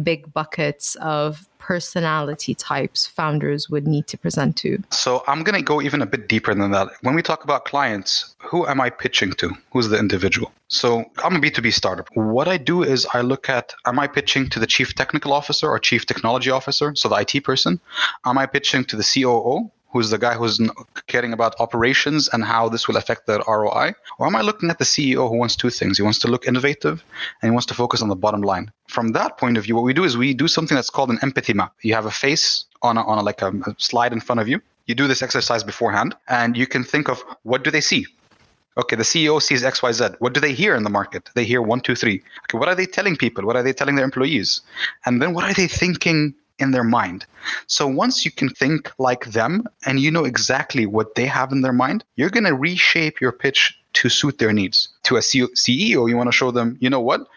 big 0.02 0.32
buckets 0.34 0.96
of 1.02 1.48
personality 1.66 2.54
types 2.54 3.08
founders 3.08 3.72
would 3.72 3.88
need 3.88 4.06
to 4.06 4.18
present 4.20 4.56
to? 4.56 4.78
So 4.92 5.24
I'm 5.28 5.42
going 5.44 5.56
to 5.56 5.64
go 5.64 5.82
even 5.82 6.04
a 6.04 6.06
bit 6.06 6.30
deeper 6.30 6.54
than 6.54 6.70
that. 6.72 6.90
When 7.02 7.16
we 7.16 7.24
talk 7.24 7.44
about 7.44 7.66
clients, 7.66 8.36
who 8.38 8.68
am 8.68 8.80
I 8.80 8.92
pitching 8.92 9.32
to? 9.40 9.50
Who's 9.72 9.90
the 9.90 9.98
individual? 9.98 10.52
So 10.68 11.06
I'm 11.24 11.36
a 11.36 11.40
B2B 11.40 11.74
startup. 11.74 12.08
What 12.14 12.48
I 12.48 12.58
do 12.58 12.84
is 12.84 13.08
I 13.14 13.22
look 13.22 13.50
at 13.50 13.74
am 13.88 13.98
I 13.98 14.06
pitching 14.06 14.48
to 14.52 14.60
the 14.60 14.68
chief 14.68 14.94
technical 14.94 15.34
officer 15.34 15.68
or 15.68 15.80
chief 15.80 16.06
technology 16.06 16.52
officer, 16.52 16.94
so 16.96 17.10
the 17.10 17.16
IT 17.16 17.44
person? 17.44 17.80
Am 18.26 18.38
I 18.38 18.46
pitching 18.46 18.86
to 18.86 18.96
the 18.96 19.08
COO? 19.12 19.72
Who's 19.96 20.10
the 20.10 20.18
guy 20.18 20.34
who's 20.34 20.60
caring 21.08 21.32
about 21.32 21.56
operations 21.62 22.28
and 22.34 22.44
how 22.44 22.68
this 22.68 22.86
will 22.86 22.98
affect 22.98 23.28
their 23.28 23.40
ROI? 23.48 23.94
Or 24.20 24.28
am 24.28 24.36
I 24.36 24.42
looking 24.42 24.70
at 24.70 24.78
the 24.78 24.84
CEO 24.84 25.30
who 25.30 25.38
wants 25.38 25.56
two 25.56 25.70
things? 25.70 25.96
He 25.96 26.04
wants 26.04 26.20
to 26.20 26.28
look 26.28 26.46
innovative 26.46 27.02
and 27.42 27.50
he 27.50 27.54
wants 27.54 27.66
to 27.68 27.74
focus 27.74 28.02
on 28.02 28.10
the 28.10 28.16
bottom 28.26 28.42
line. 28.42 28.70
From 28.90 29.14
that 29.14 29.38
point 29.38 29.56
of 29.58 29.64
view, 29.64 29.74
what 29.74 29.86
we 29.86 29.94
do 29.94 30.04
is 30.04 30.18
we 30.18 30.34
do 30.34 30.50
something 30.50 30.76
that's 30.76 30.90
called 30.90 31.12
an 31.12 31.20
empathy 31.22 31.54
map. 31.54 31.72
You 31.82 31.94
have 31.94 32.08
a 32.08 32.12
face 32.12 32.66
on 32.82 32.98
a, 32.98 33.04
on 33.08 33.20
a, 33.20 33.24
like 33.24 33.42
a, 33.42 33.52
a 33.52 33.74
slide 33.78 34.12
in 34.12 34.20
front 34.20 34.42
of 34.42 34.50
you. 34.50 34.60
You 34.86 34.96
do 34.96 35.08
this 35.08 35.22
exercise 35.22 35.64
beforehand 35.64 36.14
and 36.28 36.58
you 36.58 36.68
can 36.68 36.84
think 36.84 37.08
of 37.08 37.24
what 37.44 37.64
do 37.64 37.72
they 37.72 37.80
see? 37.80 38.06
Okay, 38.78 38.98
the 38.98 39.04
CEO 39.04 39.42
sees 39.42 39.64
XYZ. 39.64 40.18
What 40.20 40.34
do 40.34 40.42
they 40.42 40.52
hear 40.52 40.76
in 40.76 40.84
the 40.84 40.90
market? 40.90 41.30
They 41.36 41.46
hear 41.46 41.62
one, 41.62 41.80
two, 41.80 41.96
three. 41.96 42.22
Okay, 42.44 42.58
what 42.58 42.68
are 42.68 42.76
they 42.76 42.86
telling 42.86 43.16
people? 43.16 43.46
What 43.46 43.56
are 43.56 43.64
they 43.64 43.72
telling 43.72 43.96
their 43.96 44.04
employees? 44.04 44.60
And 45.06 45.22
then 45.22 45.34
what 45.34 45.46
are 45.46 45.54
they 45.54 45.70
thinking 45.70 46.36
in 46.60 46.72
their 46.72 46.84
mind. 46.84 47.26
So 47.68 47.88
once 47.88 48.26
you 48.26 48.32
can 48.32 48.50
think 48.50 48.92
like 48.98 49.26
them 49.26 49.66
and 49.86 50.00
you 50.00 50.12
know 50.12 50.26
exactly 50.26 50.86
what 50.86 51.16
they 51.16 51.26
have 51.26 51.52
in 51.52 51.62
their 51.62 51.74
mind, 51.74 52.04
you're 52.16 52.30
going 52.30 52.46
to 52.46 52.56
reshape 52.56 53.20
your 53.22 53.32
pitch 53.32 53.78
to 53.94 54.10
suit 54.10 54.38
their 54.38 54.54
needs. 54.54 54.90
To 55.04 55.18
a 55.18 55.20
CEO, 55.20 56.10
you 56.10 56.18
want 56.18 56.28
to 56.28 56.38
show 56.38 56.52
them, 56.52 56.78
you 56.80 56.90
know 56.90 57.02
what? 57.02 57.28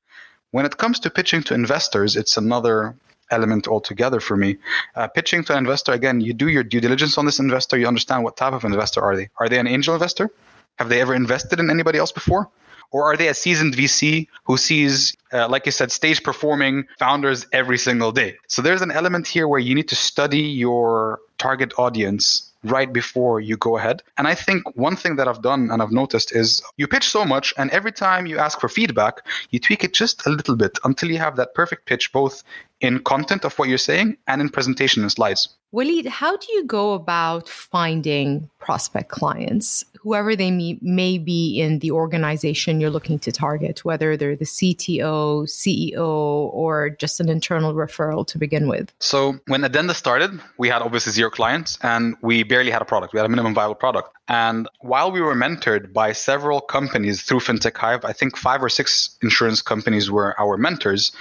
When 0.51 0.65
it 0.65 0.79
comes 0.79 0.99
to 1.01 1.11
pitching 1.11 1.43
to 1.45 1.55
investors, 1.55 2.17
it's 2.17 2.37
another 2.37 2.97
element 3.31 3.69
altogether 3.69 4.21
for 4.21 4.37
me. 4.37 4.57
Uh, 4.95 5.07
pitching 5.09 5.45
to 5.45 5.53
an 5.53 5.59
investor, 5.59 5.93
again, 5.93 6.21
you 6.21 6.33
do 6.33 6.49
your 6.49 6.63
due 6.63 6.81
diligence 6.81 7.19
on 7.19 7.27
this 7.27 7.39
investor. 7.39 7.79
You 7.79 7.87
understand 7.87 8.25
what 8.25 8.37
type 8.37 8.55
of 8.55 8.65
investor 8.65 9.03
are 9.03 9.17
they? 9.17 9.29
Are 9.39 9.49
they 9.49 9.59
an 9.59 9.67
angel 9.67 9.95
investor? 9.95 10.31
Have 10.79 10.89
they 10.89 11.01
ever 11.01 11.15
invested 11.15 11.61
in 11.61 11.71
anybody 11.71 11.99
else 11.99 12.13
before? 12.13 12.49
Or 12.90 13.04
are 13.04 13.16
they 13.16 13.28
a 13.28 13.35
seasoned 13.35 13.75
VC 13.75 14.28
who 14.45 14.57
sees, 14.57 15.14
uh, 15.33 15.49
like 15.49 15.66
you 15.66 15.73
said, 15.73 15.92
stage 15.92 16.23
performing 16.23 16.87
founders 16.99 17.47
every 17.52 17.78
single 17.78 18.12
day? 18.12 18.37
So 18.47 18.62
there's 18.62 18.83
an 18.83 18.90
element 18.90 19.26
here 19.26 19.47
where 19.47 19.61
you 19.61 19.75
need 19.75 19.88
to 19.88 19.97
study 19.97 20.40
your 20.40 21.21
target 21.38 21.73
audience 21.78 22.49
right 22.64 22.92
before 22.92 23.40
you 23.40 23.57
go 23.57 23.76
ahead. 23.76 24.02
And 24.16 24.26
I 24.26 24.35
think 24.35 24.62
one 24.76 24.97
thing 24.97 25.16
that 25.16 25.28
I've 25.28 25.42
done 25.42 25.71
and 25.71 25.80
I've 25.80 25.92
noticed 25.92 26.35
is 26.35 26.62
you 26.76 26.87
pitch 26.88 27.09
so 27.09 27.25
much, 27.25 27.54
and 27.57 27.71
every 27.71 27.92
time 27.92 28.26
you 28.26 28.38
ask 28.38 28.61
for 28.61 28.68
feedback, 28.68 29.25
you 29.50 29.59
tweak 29.59 29.85
it 29.85 29.95
just 29.95 30.26
a 30.26 30.30
little 30.30 30.57
bit 30.57 30.78
until 30.85 31.11
you 31.11 31.18
have 31.18 31.37
that 31.37 31.54
perfect 31.54 31.87
pitch, 31.87 32.12
both 32.12 32.42
in 32.80 33.00
content 33.00 33.44
of 33.44 33.58
what 33.58 33.68
you're 33.68 33.78
saying 33.78 34.16
and 34.26 34.40
in 34.40 34.49
presentation 34.49 35.02
and 35.02 35.12
slides. 35.12 35.49
Walid, 35.70 36.06
how 36.06 36.37
do 36.37 36.47
you 36.52 36.64
go 36.64 36.94
about 36.94 37.47
finding 37.47 38.49
prospect 38.58 39.11
clients, 39.11 39.85
whoever 40.00 40.35
they 40.35 40.50
may, 40.50 40.78
may 40.80 41.18
be 41.18 41.61
in 41.61 41.80
the 41.80 41.90
organization 41.90 42.80
you're 42.80 42.90
looking 42.90 43.18
to 43.18 43.30
target, 43.30 43.85
whether 43.85 44.16
they're 44.16 44.35
the 44.35 44.47
CTO, 44.47 45.44
CEO, 45.44 46.06
or 46.06 46.90
just 46.90 47.20
an 47.20 47.28
internal 47.28 47.75
referral 47.75 48.26
to 48.28 48.38
begin 48.38 48.66
with? 48.66 48.92
So, 48.99 49.38
when 49.47 49.62
Addenda 49.62 49.92
started, 49.92 50.40
we 50.56 50.68
had 50.68 50.80
obviously 50.80 51.12
zero 51.12 51.30
clients 51.30 51.78
and 51.82 52.16
we 52.23 52.44
barely 52.44 52.70
had 52.70 52.80
a 52.80 52.87
product. 52.87 53.12
We 53.12 53.18
had 53.18 53.26
a 53.26 53.28
minimum 53.28 53.54
viable 53.54 53.75
product. 53.75 54.11
And 54.28 54.68
while 54.80 55.11
we 55.11 55.23
were 55.23 55.35
mentored 55.35 55.92
by 55.92 56.12
several 56.12 56.61
companies 56.61 57.23
through 57.23 57.40
FinTech 57.40 57.76
Hive, 57.76 58.04
I 58.04 58.12
think 58.12 58.37
five 58.37 58.62
or 58.62 58.68
six 58.68 59.16
insurance 59.23 59.62
companies 59.62 60.11
were 60.11 60.38
our 60.38 60.58
mentors. 60.58 61.12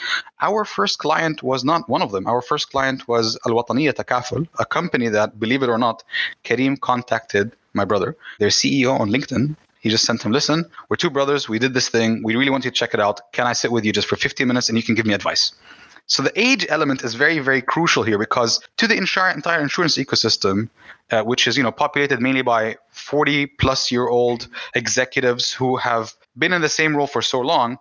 Our 0.41 0.65
first 0.65 0.99
client 0.99 1.41
was 1.47 1.63
not 1.63 1.89
one 1.89 2.01
of 2.01 2.11
them. 2.11 2.27
Our 2.27 2.41
first 2.41 2.65
client 2.71 3.07
was 3.07 3.25
Al 3.45 3.53
Wataniya 3.53 3.93
Takaful, 3.93 4.47
a 4.59 4.65
company 4.65 5.07
that, 5.17 5.39
believe 5.39 5.63
it 5.63 5.69
or 5.69 5.79
not, 5.79 6.03
Kareem 6.43 6.79
contacted 6.79 7.55
my 7.73 7.85
brother, 7.85 8.15
their 8.39 8.49
CEO 8.59 8.91
on 8.99 9.09
LinkedIn. 9.09 9.55
He 9.79 9.89
just 9.89 10.05
sent 10.05 10.23
him, 10.23 10.31
listen, 10.31 10.65
we're 10.89 10.97
two 10.97 11.09
brothers. 11.09 11.47
We 11.47 11.59
did 11.59 11.73
this 11.73 11.89
thing. 11.89 12.09
We 12.23 12.35
really 12.35 12.51
want 12.51 12.65
you 12.65 12.71
to 12.71 12.79
check 12.81 12.93
it 12.93 12.99
out. 12.99 13.17
Can 13.31 13.47
I 13.47 13.53
sit 13.53 13.71
with 13.71 13.85
you 13.85 13.93
just 13.93 14.07
for 14.07 14.17
15 14.17 14.47
minutes 14.47 14.67
and 14.69 14.77
you 14.77 14.83
can 14.83 14.95
give 14.95 15.05
me 15.05 15.13
advice? 15.13 15.53
So 16.07 16.23
the 16.23 16.31
age 16.39 16.65
element 16.69 17.03
is 17.03 17.15
very, 17.15 17.39
very 17.39 17.61
crucial 17.61 18.03
here 18.03 18.17
because 18.17 18.61
to 18.77 18.87
the 18.87 18.95
entire 18.95 19.61
insurance 19.61 19.97
ecosystem, 19.97 20.69
uh, 21.11 21.23
which 21.23 21.47
is 21.47 21.57
you 21.57 21.63
know 21.63 21.71
populated 21.71 22.21
mainly 22.21 22.41
by 22.41 22.77
40 22.91 23.47
plus 23.61 23.91
year 23.91 24.07
old 24.07 24.47
executives 24.73 25.51
who 25.51 25.75
have 25.75 26.15
been 26.39 26.53
in 26.53 26.61
the 26.61 26.69
same 26.69 26.95
role 26.95 27.07
for 27.07 27.21
so 27.21 27.39
long, 27.39 27.77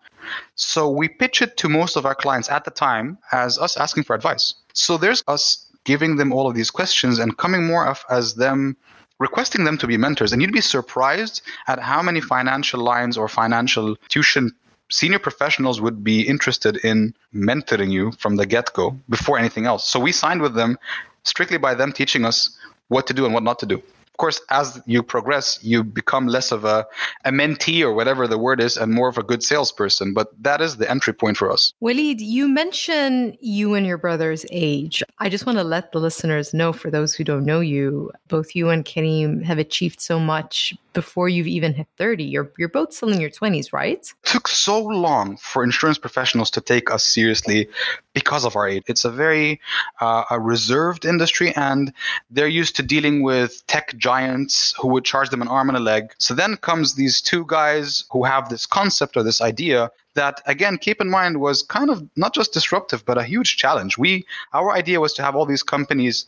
so 0.55 0.89
we 0.89 1.09
pitch 1.09 1.43
it 1.43 1.57
to 1.59 1.69
most 1.69 1.97
of 1.97 2.07
our 2.07 2.15
clients 2.15 2.49
at 2.49 2.65
the 2.65 2.71
time 2.71 3.19
as 3.33 3.59
us 3.59 3.77
asking 3.77 4.05
for 4.05 4.15
advice. 4.15 4.55
So 4.73 4.97
there's 4.97 5.23
us 5.29 5.67
giving 5.85 6.17
them 6.17 6.33
all 6.33 6.49
of 6.49 6.55
these 6.55 6.71
questions 6.71 7.19
and 7.19 7.37
coming 7.39 7.67
more 7.67 7.87
of 7.87 8.05
as 8.11 8.35
them 8.35 8.77
requesting 9.19 9.65
them 9.65 9.79
to 9.79 9.87
be 9.87 9.97
mentors. 9.97 10.33
And 10.33 10.43
you'd 10.43 10.53
be 10.53 10.61
surprised 10.61 11.43
at 11.69 11.79
how 11.79 12.03
many 12.03 12.21
financial 12.21 12.81
lines 12.81 13.17
or 13.17 13.29
financial 13.29 13.97
tuition 14.09 14.53
senior 14.91 15.19
professionals 15.19 15.81
would 15.81 16.05
be 16.05 16.23
interested 16.23 16.77
in 16.85 17.15
mentoring 17.35 17.91
you 17.91 18.13
from 18.13 18.37
the 18.37 18.47
get 18.47 18.73
go 18.75 18.97
before 19.09 19.39
anything 19.39 19.67
else. 19.67 19.89
So 19.89 19.99
we 19.99 20.13
signed 20.13 20.43
with 20.43 20.55
them 20.55 20.79
strictly 21.25 21.59
by 21.59 21.75
them 21.75 21.93
teaching 21.93 22.25
us 22.25 22.57
what 22.89 23.07
to 23.09 23.15
do 23.15 23.25
and 23.25 23.35
what 23.35 23.43
not 23.43 23.59
to 23.61 23.67
do 23.67 23.83
of 24.17 24.19
course, 24.19 24.41
as 24.49 24.81
you 24.87 25.03
progress, 25.03 25.59
you 25.63 25.85
become 25.85 26.27
less 26.27 26.51
of 26.51 26.65
a, 26.65 26.87
a 27.27 27.31
mentee 27.31 27.83
or 27.83 27.93
whatever 27.93 28.27
the 28.27 28.39
word 28.39 28.63
is 28.63 28.79
and 28.79 28.95
more 28.95 29.11
of 29.11 29.19
a 29.19 29.23
good 29.23 29.43
salesperson. 29.43 30.15
But 30.15 30.29
that 30.43 30.63
is 30.63 30.79
the 30.79 30.91
entry 30.91 31.13
point 31.13 31.37
for 31.37 31.53
us. 31.53 31.75
Walid, 31.81 32.23
you 32.23 32.49
mentioned 32.49 33.37
you 33.43 33.75
and 33.75 33.87
your 33.87 33.99
brother's 33.99 34.47
age. 34.51 35.03
I 35.19 35.29
just 35.29 35.45
want 35.45 35.59
to 35.59 35.65
let 35.65 35.93
the 35.93 35.99
listeners 35.99 36.55
know, 36.55 36.73
for 36.73 36.91
those 36.91 37.13
who 37.13 37.25
don't 37.25 37.45
know 37.45 37.61
you, 37.61 38.11
both 38.29 38.57
you 38.57 38.71
and 38.71 38.87
Kareem 38.87 39.43
have 39.45 39.59
achieved 39.59 40.01
so 40.01 40.19
much 40.19 40.75
before 40.95 41.29
you've 41.29 41.47
even 41.47 41.75
hit 41.75 41.87
30. 41.99 42.25
You're, 42.25 42.51
you're 42.57 42.71
both 42.71 42.95
still 42.95 43.11
in 43.11 43.21
your 43.21 43.29
20s, 43.29 43.71
right? 43.71 43.99
It 43.99 44.15
took 44.23 44.49
so 44.49 44.83
long 44.83 45.37
for 45.37 45.63
insurance 45.63 45.99
professionals 45.99 46.51
to 46.53 46.63
take 46.63 46.91
us 46.91 47.05
seriously 47.05 47.69
because 48.15 48.47
of 48.47 48.57
our 48.57 48.67
age. 48.67 48.83
It's 48.87 49.05
a 49.05 49.11
very 49.11 49.61
uh, 50.01 50.25
a 50.31 50.41
reserved 50.41 51.05
industry, 51.05 51.55
and 51.55 51.93
they're 52.31 52.49
used 52.49 52.77
to 52.77 52.83
dealing 52.83 53.23
with 53.23 53.63
tech 53.67 53.95
giants 54.07 54.57
who 54.79 54.89
would 54.93 55.05
charge 55.05 55.31
them 55.31 55.43
an 55.43 55.49
arm 55.49 55.69
and 55.71 55.77
a 55.77 55.81
leg. 55.93 56.03
So 56.19 56.33
then 56.33 56.53
comes 56.69 56.95
these 56.95 57.21
two 57.21 57.45
guys 57.59 58.05
who 58.13 58.23
have 58.33 58.49
this 58.49 58.65
concept 58.79 59.17
or 59.17 59.23
this 59.25 59.41
idea 59.41 59.91
that 60.15 60.41
again 60.47 60.79
keep 60.79 61.01
in 61.01 61.11
mind 61.11 61.35
was 61.47 61.63
kind 61.63 61.91
of 61.91 61.97
not 62.17 62.33
just 62.35 62.53
disruptive 62.53 63.05
but 63.05 63.19
a 63.19 63.25
huge 63.33 63.51
challenge 63.63 63.99
we 63.99 64.25
our 64.59 64.71
idea 64.73 64.99
was 64.99 65.13
to 65.15 65.23
have 65.23 65.37
all 65.37 65.47
these 65.47 65.63
companies 65.63 66.27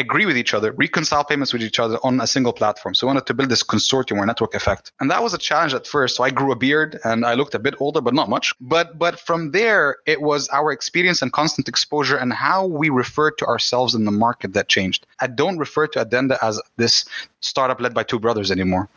agree 0.00 0.26
with 0.26 0.36
each 0.36 0.54
other, 0.54 0.72
reconcile 0.72 1.24
payments 1.24 1.52
with 1.52 1.62
each 1.62 1.78
other 1.78 1.98
on 2.02 2.20
a 2.20 2.26
single 2.26 2.52
platform. 2.52 2.94
So 2.94 3.06
we 3.06 3.08
wanted 3.08 3.26
to 3.26 3.34
build 3.34 3.50
this 3.50 3.62
consortium 3.62 4.18
or 4.18 4.26
network 4.26 4.54
effect. 4.54 4.92
And 5.00 5.10
that 5.10 5.22
was 5.22 5.34
a 5.34 5.38
challenge 5.38 5.74
at 5.74 5.86
first. 5.86 6.16
So 6.16 6.24
I 6.24 6.30
grew 6.30 6.52
a 6.52 6.56
beard 6.56 6.98
and 7.04 7.24
I 7.24 7.34
looked 7.34 7.54
a 7.54 7.58
bit 7.58 7.74
older, 7.78 8.00
but 8.00 8.14
not 8.14 8.28
much. 8.28 8.52
But 8.60 8.98
but 8.98 9.20
from 9.20 9.52
there, 9.52 9.98
it 10.06 10.20
was 10.22 10.48
our 10.48 10.72
experience 10.72 11.22
and 11.22 11.32
constant 11.32 11.68
exposure 11.68 12.16
and 12.16 12.32
how 12.32 12.66
we 12.66 12.88
referred 12.90 13.38
to 13.38 13.46
ourselves 13.46 13.94
in 13.94 14.04
the 14.04 14.10
market 14.10 14.52
that 14.54 14.68
changed. 14.68 15.06
I 15.20 15.26
don't 15.26 15.58
refer 15.58 15.86
to 15.88 16.00
Addenda 16.00 16.38
as 16.42 16.60
this 16.76 17.04
startup 17.40 17.80
led 17.80 17.94
by 17.94 18.02
two 18.02 18.18
brothers 18.18 18.50
anymore. 18.50 18.88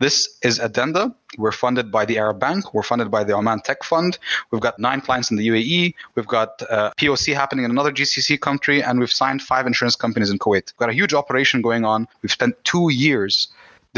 This 0.00 0.38
is 0.42 0.60
Addenda. 0.60 1.12
We're 1.38 1.50
funded 1.50 1.90
by 1.90 2.04
the 2.04 2.18
Arab 2.18 2.38
Bank. 2.38 2.72
We're 2.72 2.84
funded 2.84 3.10
by 3.10 3.24
the 3.24 3.32
Oman 3.34 3.62
Tech 3.62 3.82
Fund. 3.82 4.16
We've 4.52 4.60
got 4.60 4.78
nine 4.78 5.00
clients 5.00 5.32
in 5.32 5.36
the 5.36 5.48
UAE. 5.48 5.92
We've 6.14 6.26
got 6.26 6.62
uh, 6.70 6.92
POC 6.96 7.34
happening 7.34 7.64
in 7.64 7.72
another 7.72 7.90
GCC 7.90 8.40
country, 8.40 8.80
and 8.80 9.00
we've 9.00 9.10
signed 9.10 9.42
five 9.42 9.66
insurance 9.66 9.96
companies 9.96 10.30
in 10.30 10.38
Kuwait. 10.38 10.72
We've 10.72 10.76
got 10.76 10.90
a 10.90 10.92
huge 10.92 11.14
operation 11.14 11.62
going 11.62 11.84
on. 11.84 12.06
We've 12.22 12.30
spent 12.30 12.54
two 12.62 12.92
years 12.92 13.48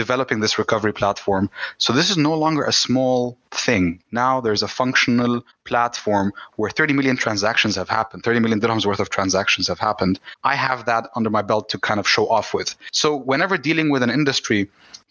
developing 0.04 0.40
this 0.40 0.58
recovery 0.58 0.94
platform. 1.00 1.44
So 1.76 1.92
this 1.92 2.08
is 2.12 2.16
no 2.16 2.34
longer 2.44 2.64
a 2.64 2.72
small 2.86 3.36
thing. 3.50 3.84
Now 4.12 4.40
there's 4.40 4.62
a 4.62 4.74
functional 4.80 5.44
platform 5.64 6.32
where 6.56 6.70
30 6.70 6.94
million 6.94 7.16
transactions 7.16 7.74
have 7.76 7.90
happened, 7.98 8.24
30 8.24 8.40
million 8.40 8.60
dirhams 8.60 8.86
worth 8.86 9.00
of 9.00 9.10
transactions 9.10 9.68
have 9.68 9.78
happened. 9.78 10.18
I 10.52 10.54
have 10.68 10.86
that 10.86 11.10
under 11.16 11.28
my 11.28 11.42
belt 11.42 11.68
to 11.70 11.78
kind 11.78 12.00
of 12.00 12.08
show 12.08 12.26
off 12.36 12.54
with. 12.54 12.74
So 12.92 13.08
whenever 13.14 13.58
dealing 13.58 13.90
with 13.90 14.02
an 14.02 14.10
industry, 14.20 14.60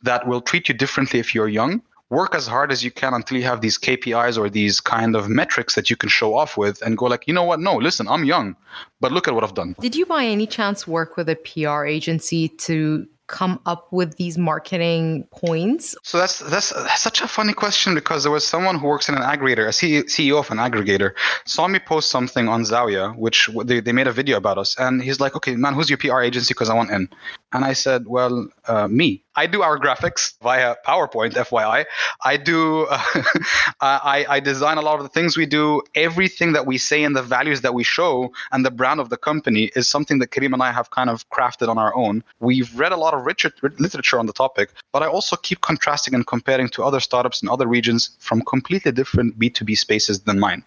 that 0.10 0.28
will 0.28 0.42
treat 0.42 0.68
you 0.70 0.76
differently 0.84 1.20
if 1.20 1.36
you're 1.36 1.54
young. 1.62 1.82
Work 2.10 2.34
as 2.34 2.48
hard 2.48 2.72
as 2.72 2.84
you 2.84 2.90
can 3.02 3.14
until 3.14 3.38
you 3.38 3.44
have 3.44 3.62
these 3.62 3.78
KPIs 3.78 4.36
or 4.40 4.50
these 4.50 4.80
kind 4.80 5.16
of 5.16 5.30
metrics 5.30 5.76
that 5.76 5.92
you 5.92 5.96
can 5.96 6.10
show 6.10 6.36
off 6.36 6.58
with 6.58 6.82
and 6.82 6.98
go 6.98 7.06
like, 7.06 7.28
you 7.28 7.34
know 7.38 7.44
what? 7.44 7.60
No, 7.60 7.76
listen, 7.76 8.08
I'm 8.08 8.24
young, 8.26 8.56
but 9.00 9.12
look 9.12 9.28
at 9.28 9.36
what 9.36 9.44
I've 9.44 9.54
done. 9.54 9.76
Did 9.80 9.96
you 9.96 10.08
by 10.08 10.24
any 10.26 10.48
chance 10.48 10.88
work 10.88 11.18
with 11.18 11.30
a 11.30 11.36
PR 11.36 11.86
agency 11.86 12.48
to 12.66 13.08
come 13.30 13.60
up 13.66 13.88
with 13.92 14.18
these 14.18 14.38
marketing 14.38 15.28
points? 15.32 15.96
So 16.04 16.18
that's 16.18 16.40
that's, 16.40 16.74
such 17.00 17.22
a 17.22 17.28
funny 17.28 17.54
question 17.54 17.96
because 17.96 18.24
there 18.24 18.32
was 18.32 18.46
someone 18.46 18.78
who 18.80 18.88
works 18.88 19.08
in 19.08 19.16
an 19.16 19.22
aggregator, 19.22 19.66
a 19.66 19.72
CEO 19.72 20.40
of 20.40 20.52
an 20.52 20.58
aggregator, 20.58 21.12
saw 21.46 21.68
me 21.68 21.80
post 21.80 22.10
something 22.10 22.50
on 22.50 22.64
Zawya, 22.64 23.16
which 23.16 23.50
they, 23.64 23.80
they 23.80 23.94
made 23.94 24.08
a 24.08 24.12
video 24.12 24.36
about 24.38 24.58
us, 24.58 24.78
and 24.78 25.02
he's 25.02 25.20
like, 25.20 25.36
"Okay, 25.36 25.56
man, 25.56 25.74
who's 25.74 25.90
your 25.90 25.98
PR 25.98 26.22
agency? 26.22 26.54
Because 26.54 26.70
I 26.70 26.74
want 26.74 26.92
in." 26.92 27.08
And 27.52 27.66
I 27.66 27.74
said, 27.74 28.06
well, 28.06 28.48
uh, 28.68 28.88
me. 28.88 29.24
I 29.36 29.48
do 29.48 29.62
our 29.62 29.78
graphics 29.80 30.34
via 30.42 30.76
PowerPoint, 30.86 31.34
FYI. 31.34 31.86
I 32.26 32.38
do, 32.38 32.88
uh, 32.90 33.02
I, 33.82 34.26
I 34.28 34.40
design 34.40 34.78
a 34.78 34.82
lot 34.82 34.98
of 34.98 35.04
the 35.04 35.10
things 35.10 35.38
we 35.38 35.46
do. 35.46 35.82
Everything 35.96 36.54
that 36.54 36.66
we 36.66 36.78
say 36.78 37.04
and 37.04 37.16
the 37.16 37.22
values 37.22 37.62
that 37.62 37.74
we 37.74 37.84
show 37.84 38.32
and 38.52 38.66
the 38.66 38.72
brand 38.72 39.00
of 39.00 39.10
the 39.10 39.18
company 39.18 39.72
is 39.76 39.88
something 39.88 40.20
that 40.20 40.32
Kareem 40.32 40.54
and 40.54 40.64
I 40.64 40.72
have 40.72 40.90
kind 40.90 41.10
of 41.10 41.30
crafted 41.30 41.68
on 41.70 41.78
our 41.78 41.96
own. 41.96 42.24
We've 42.40 42.74
read 42.78 42.92
a 42.92 42.98
lot 42.98 43.14
of 43.14 43.26
rich 43.26 43.46
literature 43.78 44.20
on 44.20 44.26
the 44.26 44.34
topic, 44.34 44.72
but 44.92 45.04
I 45.04 45.08
also 45.08 45.36
keep 45.36 45.62
contrasting 45.62 46.14
and 46.16 46.26
comparing 46.26 46.68
to 46.70 46.84
other 46.84 47.00
startups 47.00 47.42
in 47.44 47.50
other 47.50 47.68
regions 47.68 48.12
from 48.20 48.42
completely 48.42 48.92
different 48.92 49.38
B2B 49.40 49.78
spaces 49.78 50.22
than 50.22 50.40
mine. 50.40 50.64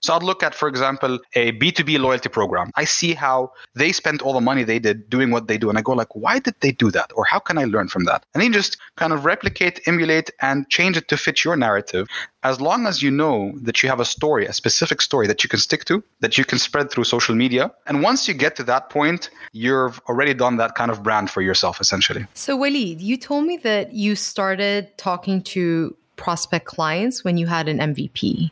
So 0.00 0.14
I'd 0.14 0.22
look 0.22 0.42
at, 0.42 0.54
for 0.54 0.66
example, 0.66 1.18
a 1.34 1.52
B2B 1.52 1.98
loyalty 1.98 2.30
program. 2.30 2.70
I 2.74 2.84
see 2.84 3.12
how 3.12 3.52
they 3.74 3.92
spent 3.92 4.22
all 4.22 4.32
the 4.32 4.40
money 4.40 4.64
they 4.64 4.78
did 4.78 5.10
doing 5.10 5.30
what 5.30 5.46
they 5.46 5.58
do. 5.58 5.68
And 5.68 5.78
I 5.78 5.82
go 5.82 5.92
like, 5.92 6.16
why 6.16 6.38
did 6.38 6.54
they 6.60 6.72
do 6.72 6.90
that? 6.92 7.12
Or 7.14 7.24
how 7.24 7.38
can 7.38 7.58
I 7.58 7.64
learn 7.64 7.88
from 7.90 8.04
that? 8.04 8.24
And 8.32 8.42
then 8.42 8.52
just 8.52 8.78
kind 8.96 9.12
of 9.12 9.24
replicate, 9.24 9.80
emulate, 9.86 10.30
and 10.40 10.68
change 10.68 10.96
it 10.96 11.08
to 11.08 11.16
fit 11.16 11.44
your 11.44 11.56
narrative. 11.56 12.08
As 12.42 12.60
long 12.60 12.86
as 12.86 13.02
you 13.02 13.10
know 13.10 13.52
that 13.62 13.82
you 13.82 13.88
have 13.88 14.00
a 14.00 14.04
story, 14.04 14.46
a 14.46 14.52
specific 14.52 15.02
story 15.02 15.26
that 15.26 15.42
you 15.42 15.48
can 15.48 15.58
stick 15.58 15.84
to, 15.86 16.02
that 16.20 16.38
you 16.38 16.44
can 16.44 16.58
spread 16.58 16.90
through 16.90 17.04
social 17.04 17.34
media. 17.34 17.70
And 17.86 18.02
once 18.02 18.26
you 18.26 18.34
get 18.34 18.56
to 18.56 18.64
that 18.64 18.88
point, 18.90 19.30
you've 19.52 20.00
already 20.08 20.34
done 20.34 20.56
that 20.56 20.74
kind 20.74 20.90
of 20.90 21.02
brand 21.02 21.30
for 21.30 21.42
yourself, 21.42 21.80
essentially. 21.80 22.26
So, 22.34 22.56
Walid, 22.56 23.00
you 23.00 23.16
told 23.16 23.44
me 23.44 23.58
that 23.58 23.92
you 23.92 24.16
started 24.16 24.96
talking 24.96 25.42
to 25.42 25.96
prospect 26.20 26.66
clients 26.66 27.24
when 27.24 27.38
you 27.38 27.46
had 27.46 27.66
an 27.66 27.78
MVP. 27.78 28.50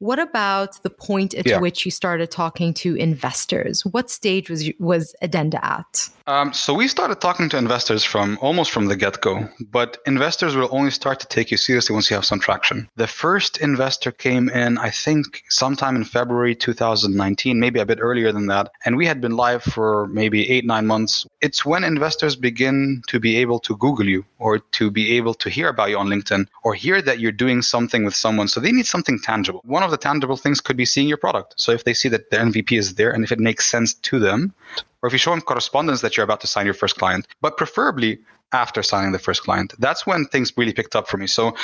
What 0.00 0.18
about 0.18 0.82
the 0.82 0.90
point 0.90 1.32
at 1.32 1.46
yeah. 1.46 1.60
which 1.60 1.84
you 1.86 1.92
started 1.92 2.30
talking 2.30 2.74
to 2.74 2.96
investors? 2.96 3.86
What 3.86 4.10
stage 4.10 4.50
was 4.50 4.68
was 4.80 5.14
Addenda 5.22 5.64
at? 5.64 6.10
Um, 6.26 6.54
so 6.54 6.72
we 6.72 6.88
started 6.88 7.20
talking 7.20 7.50
to 7.50 7.58
investors 7.58 8.02
from 8.02 8.38
almost 8.40 8.70
from 8.70 8.86
the 8.86 8.96
get 8.96 9.20
go, 9.20 9.46
but 9.70 9.98
investors 10.06 10.56
will 10.56 10.70
only 10.70 10.90
start 10.90 11.20
to 11.20 11.26
take 11.26 11.50
you 11.50 11.58
seriously 11.58 11.92
once 11.92 12.08
you 12.08 12.16
have 12.16 12.24
some 12.24 12.40
traction. 12.40 12.88
The 12.96 13.06
first 13.06 13.58
investor 13.58 14.10
came 14.10 14.48
in, 14.48 14.78
I 14.78 14.88
think, 14.88 15.42
sometime 15.50 15.96
in 15.96 16.04
February 16.04 16.54
2019, 16.54 17.60
maybe 17.60 17.78
a 17.78 17.84
bit 17.84 17.98
earlier 18.00 18.32
than 18.32 18.46
that. 18.46 18.70
And 18.86 18.96
we 18.96 19.04
had 19.04 19.20
been 19.20 19.36
live 19.36 19.62
for 19.62 20.06
maybe 20.06 20.50
eight, 20.50 20.64
nine 20.64 20.86
months. 20.86 21.26
It's 21.42 21.66
when 21.66 21.84
investors 21.84 22.36
begin 22.36 23.02
to 23.08 23.20
be 23.20 23.36
able 23.36 23.58
to 23.60 23.76
Google 23.76 24.08
you 24.08 24.24
or 24.38 24.60
to 24.60 24.90
be 24.90 25.16
able 25.18 25.34
to 25.34 25.50
hear 25.50 25.68
about 25.68 25.90
you 25.90 25.98
on 25.98 26.08
LinkedIn 26.08 26.46
or 26.62 26.72
hear 26.72 27.02
that 27.02 27.18
you're 27.18 27.32
doing 27.32 27.60
something 27.60 28.02
with 28.02 28.14
someone. 28.14 28.48
So 28.48 28.60
they 28.60 28.72
need 28.72 28.86
something 28.86 29.20
tangible. 29.20 29.60
One 29.64 29.82
of 29.82 29.90
the 29.90 29.98
tangible 29.98 30.38
things 30.38 30.62
could 30.62 30.78
be 30.78 30.86
seeing 30.86 31.06
your 31.08 31.18
product. 31.18 31.56
So 31.58 31.72
if 31.72 31.84
they 31.84 31.92
see 31.92 32.08
that 32.08 32.30
the 32.30 32.38
MVP 32.38 32.78
is 32.78 32.94
there 32.94 33.10
and 33.10 33.24
if 33.24 33.32
it 33.32 33.38
makes 33.38 33.70
sense 33.70 33.92
to 33.92 34.18
them, 34.18 34.54
or 35.04 35.08
if 35.08 35.12
you 35.12 35.18
show 35.18 35.32
them 35.32 35.42
correspondence 35.42 36.00
that 36.00 36.16
you're 36.16 36.24
about 36.24 36.40
to 36.40 36.46
sign 36.46 36.64
your 36.64 36.72
first 36.72 36.96
client, 36.96 37.26
but 37.42 37.58
preferably 37.58 38.18
after 38.52 38.82
signing 38.82 39.12
the 39.12 39.18
first 39.18 39.42
client. 39.42 39.74
That's 39.78 40.06
when 40.06 40.24
things 40.24 40.50
really 40.56 40.72
picked 40.72 40.96
up 40.96 41.06
for 41.08 41.18
me. 41.18 41.26
So 41.26 41.54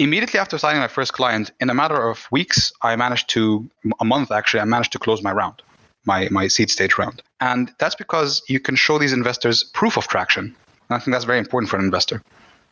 immediately 0.00 0.40
after 0.40 0.58
signing 0.58 0.80
my 0.80 0.88
first 0.88 1.12
client, 1.12 1.52
in 1.60 1.70
a 1.70 1.74
matter 1.74 2.10
of 2.10 2.26
weeks, 2.32 2.72
I 2.82 2.96
managed 2.96 3.28
to, 3.30 3.70
a 4.00 4.04
month 4.04 4.32
actually, 4.32 4.62
I 4.62 4.64
managed 4.64 4.90
to 4.92 4.98
close 4.98 5.22
my 5.22 5.30
round, 5.30 5.62
my, 6.06 6.26
my 6.32 6.48
seed 6.48 6.70
stage 6.70 6.98
round. 6.98 7.22
And 7.40 7.70
that's 7.78 7.94
because 7.94 8.42
you 8.48 8.58
can 8.58 8.74
show 8.74 8.98
these 8.98 9.12
investors 9.12 9.62
proof 9.62 9.96
of 9.96 10.08
traction. 10.08 10.46
And 10.88 10.96
I 10.96 10.98
think 10.98 11.14
that's 11.14 11.24
very 11.24 11.38
important 11.38 11.70
for 11.70 11.76
an 11.76 11.84
investor. 11.84 12.20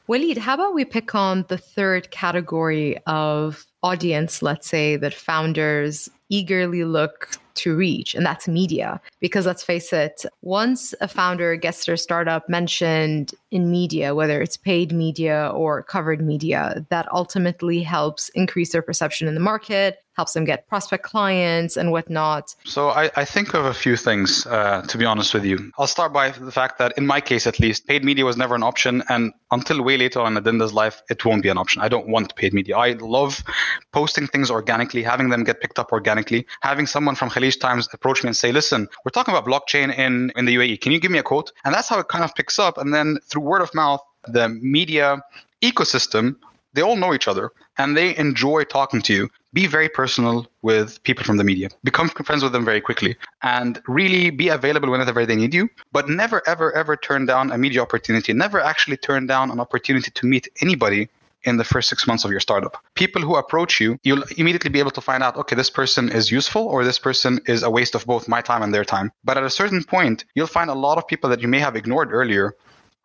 Walid, 0.09 0.39
how 0.39 0.55
about 0.55 0.75
we 0.75 0.85
pick 0.85 1.15
on 1.15 1.45
the 1.47 1.59
third 1.59 2.11
category 2.11 2.99
of 3.07 3.65
audience, 3.85 4.43
let's 4.43 4.67
say, 4.67 4.97
that 4.97 5.15
founders 5.15 6.09
eagerly 6.31 6.83
look 6.83 7.39
to 7.57 7.77
reach, 7.77 8.15
and 8.15 8.25
that's 8.25 8.47
media. 8.49 9.01
Because 9.21 9.47
let's 9.47 9.63
face 9.63 9.93
it, 9.93 10.25
once 10.43 10.95
a 11.01 11.09
founder 11.09 11.57
gets 11.57 11.85
their 11.87 11.97
startup 11.97 12.49
mentioned 12.49 13.35
in 13.51 13.71
media, 13.71 14.15
whether 14.15 14.41
it's 14.41 14.57
paid 14.57 14.93
media 14.93 15.51
or 15.55 15.83
covered 15.83 16.21
media, 16.21 16.87
that 16.91 17.11
ultimately 17.13 17.83
helps 17.83 18.29
increase 18.31 18.73
their 18.73 18.83
perception 18.83 19.29
in 19.29 19.35
the 19.35 19.41
market, 19.41 19.99
helps 20.17 20.33
them 20.33 20.45
get 20.45 20.67
prospect 20.67 21.05
clients 21.05 21.77
and 21.77 21.93
whatnot. 21.93 22.55
So 22.65 22.89
I, 22.89 23.11
I 23.17 23.25
think 23.25 23.55
of 23.55 23.67
a 23.67 23.75
few 23.75 23.97
things, 23.97 24.47
uh, 24.47 24.83
to 24.89 24.99
be 24.99 25.05
honest 25.05 25.35
with 25.35 25.45
you. 25.45 25.71
I'll 25.79 25.87
start 25.87 26.13
by 26.13 26.31
the 26.31 26.51
fact 26.51 26.79
that 26.79 26.97
in 26.97 27.07
my 27.07 27.21
case, 27.21 27.47
at 27.47 27.61
least, 27.61 27.87
paid 27.87 28.03
media 28.03 28.25
was 28.25 28.37
never 28.37 28.55
an 28.55 28.63
option. 28.63 29.03
And 29.11 29.33
until 29.51 29.83
way 29.83 29.99
later 29.99 30.21
on 30.21 30.37
in 30.37 30.43
Addenda's 30.43 30.73
life, 30.73 31.03
it 31.11 31.25
won't 31.25 31.43
be 31.43 31.51
an 31.51 31.59
option. 31.59 31.83
I 31.83 31.89
don't 31.89 32.09
want 32.09 32.35
paid 32.35 32.55
media. 32.55 32.77
I 32.77 32.93
love 32.93 33.45
posting 33.93 34.27
things 34.27 34.51
organically, 34.51 35.03
having 35.03 35.29
them 35.29 35.45
get 35.45 35.61
picked 35.61 35.79
up 35.79 35.93
organically, 35.93 36.47
having 36.63 36.87
someone 36.87 37.15
from 37.15 37.29
Khaleej 37.47 37.61
Times 37.61 37.89
approach 37.93 38.23
me 38.23 38.29
and 38.29 38.37
say, 38.37 38.53
listen, 38.53 38.89
we're 39.05 39.11
talking 39.11 39.35
about 39.35 39.47
blockchain 39.47 39.97
in, 39.97 40.33
in 40.37 40.45
the 40.45 40.57
UAE. 40.57 40.81
Can 40.81 40.93
you 40.93 41.01
give 41.01 41.11
me 41.11 41.19
a 41.19 41.23
quote? 41.23 41.53
And 41.65 41.75
that's 41.75 41.89
how 41.89 41.99
it 41.99 42.09
kind 42.09 42.25
of 42.25 42.35
picks 42.35 42.59
up. 42.59 42.79
And 42.79 42.93
then 42.93 43.19
through 43.25 43.43
word 43.43 43.63
of 43.63 43.75
mouth, 43.75 44.01
the 44.27 44.49
media 44.49 45.23
ecosystem 45.63 46.37
they 46.77 46.83
all 46.83 46.97
know 46.97 47.15
each 47.15 47.27
other 47.27 47.53
and 47.79 47.97
they 47.97 48.15
enjoy 48.19 48.63
talking 48.65 49.01
to 49.01 49.15
you. 49.15 49.31
Be 49.55 49.67
very 49.67 49.89
personal 49.89 50.47
with 50.61 51.03
people 51.05 51.25
from 51.25 51.39
the 51.39 51.45
media. 51.45 51.71
Become 51.85 52.11
friends 52.11 52.43
with 52.43 52.53
them 52.53 52.67
very 52.67 52.83
quickly 52.83 53.17
and 53.43 53.81
really 53.89 54.29
be 54.29 54.49
available 54.49 54.91
whenever 54.91 55.25
they 55.25 55.37
need 55.37 55.55
you. 55.55 55.71
But 55.91 56.11
never, 56.11 56.43
ever, 56.47 56.77
ever 56.77 56.95
turn 56.95 57.25
down 57.25 57.51
a 57.51 57.57
media 57.57 57.81
opportunity. 57.81 58.35
Never 58.35 58.61
actually 58.61 58.99
turn 58.99 59.27
down 59.27 59.51
an 59.51 59.59
opportunity 59.59 60.11
to 60.11 60.27
meet 60.27 60.49
anybody 60.61 61.09
in 61.47 61.57
the 61.57 61.65
first 61.65 61.89
six 61.89 62.07
months 62.07 62.25
of 62.25 62.31
your 62.31 62.41
startup. 62.41 62.77
People 62.95 63.23
who 63.23 63.37
approach 63.37 63.81
you, 63.81 63.99
you'll 64.03 64.25
immediately 64.37 64.71
be 64.71 64.81
able 64.81 64.91
to 64.91 65.01
find 65.01 65.23
out, 65.23 65.37
okay, 65.37 65.57
this 65.57 65.71
person 65.71 66.11
is 66.11 66.31
useful 66.31 66.63
or 66.63 66.85
this 66.85 66.99
person 66.99 67.41
is 67.47 67.63
a 67.63 67.71
waste 67.71 67.95
of 67.95 68.05
both 68.05 68.29
my 68.29 68.41
time 68.41 68.63
and 68.63 68.75
their 68.75 68.85
time. 68.85 69.11
But 69.25 69.39
at 69.39 69.45
a 69.45 69.51
certain 69.51 69.85
point, 69.85 70.25
you'll 70.35 70.47
find 70.59 70.69
a 70.69 70.75
lot 70.75 70.99
of 70.99 71.07
people 71.07 71.31
that 71.31 71.41
you 71.41 71.49
may 71.49 71.61
have 71.61 71.77
ignored 71.77 72.11
earlier 72.13 72.57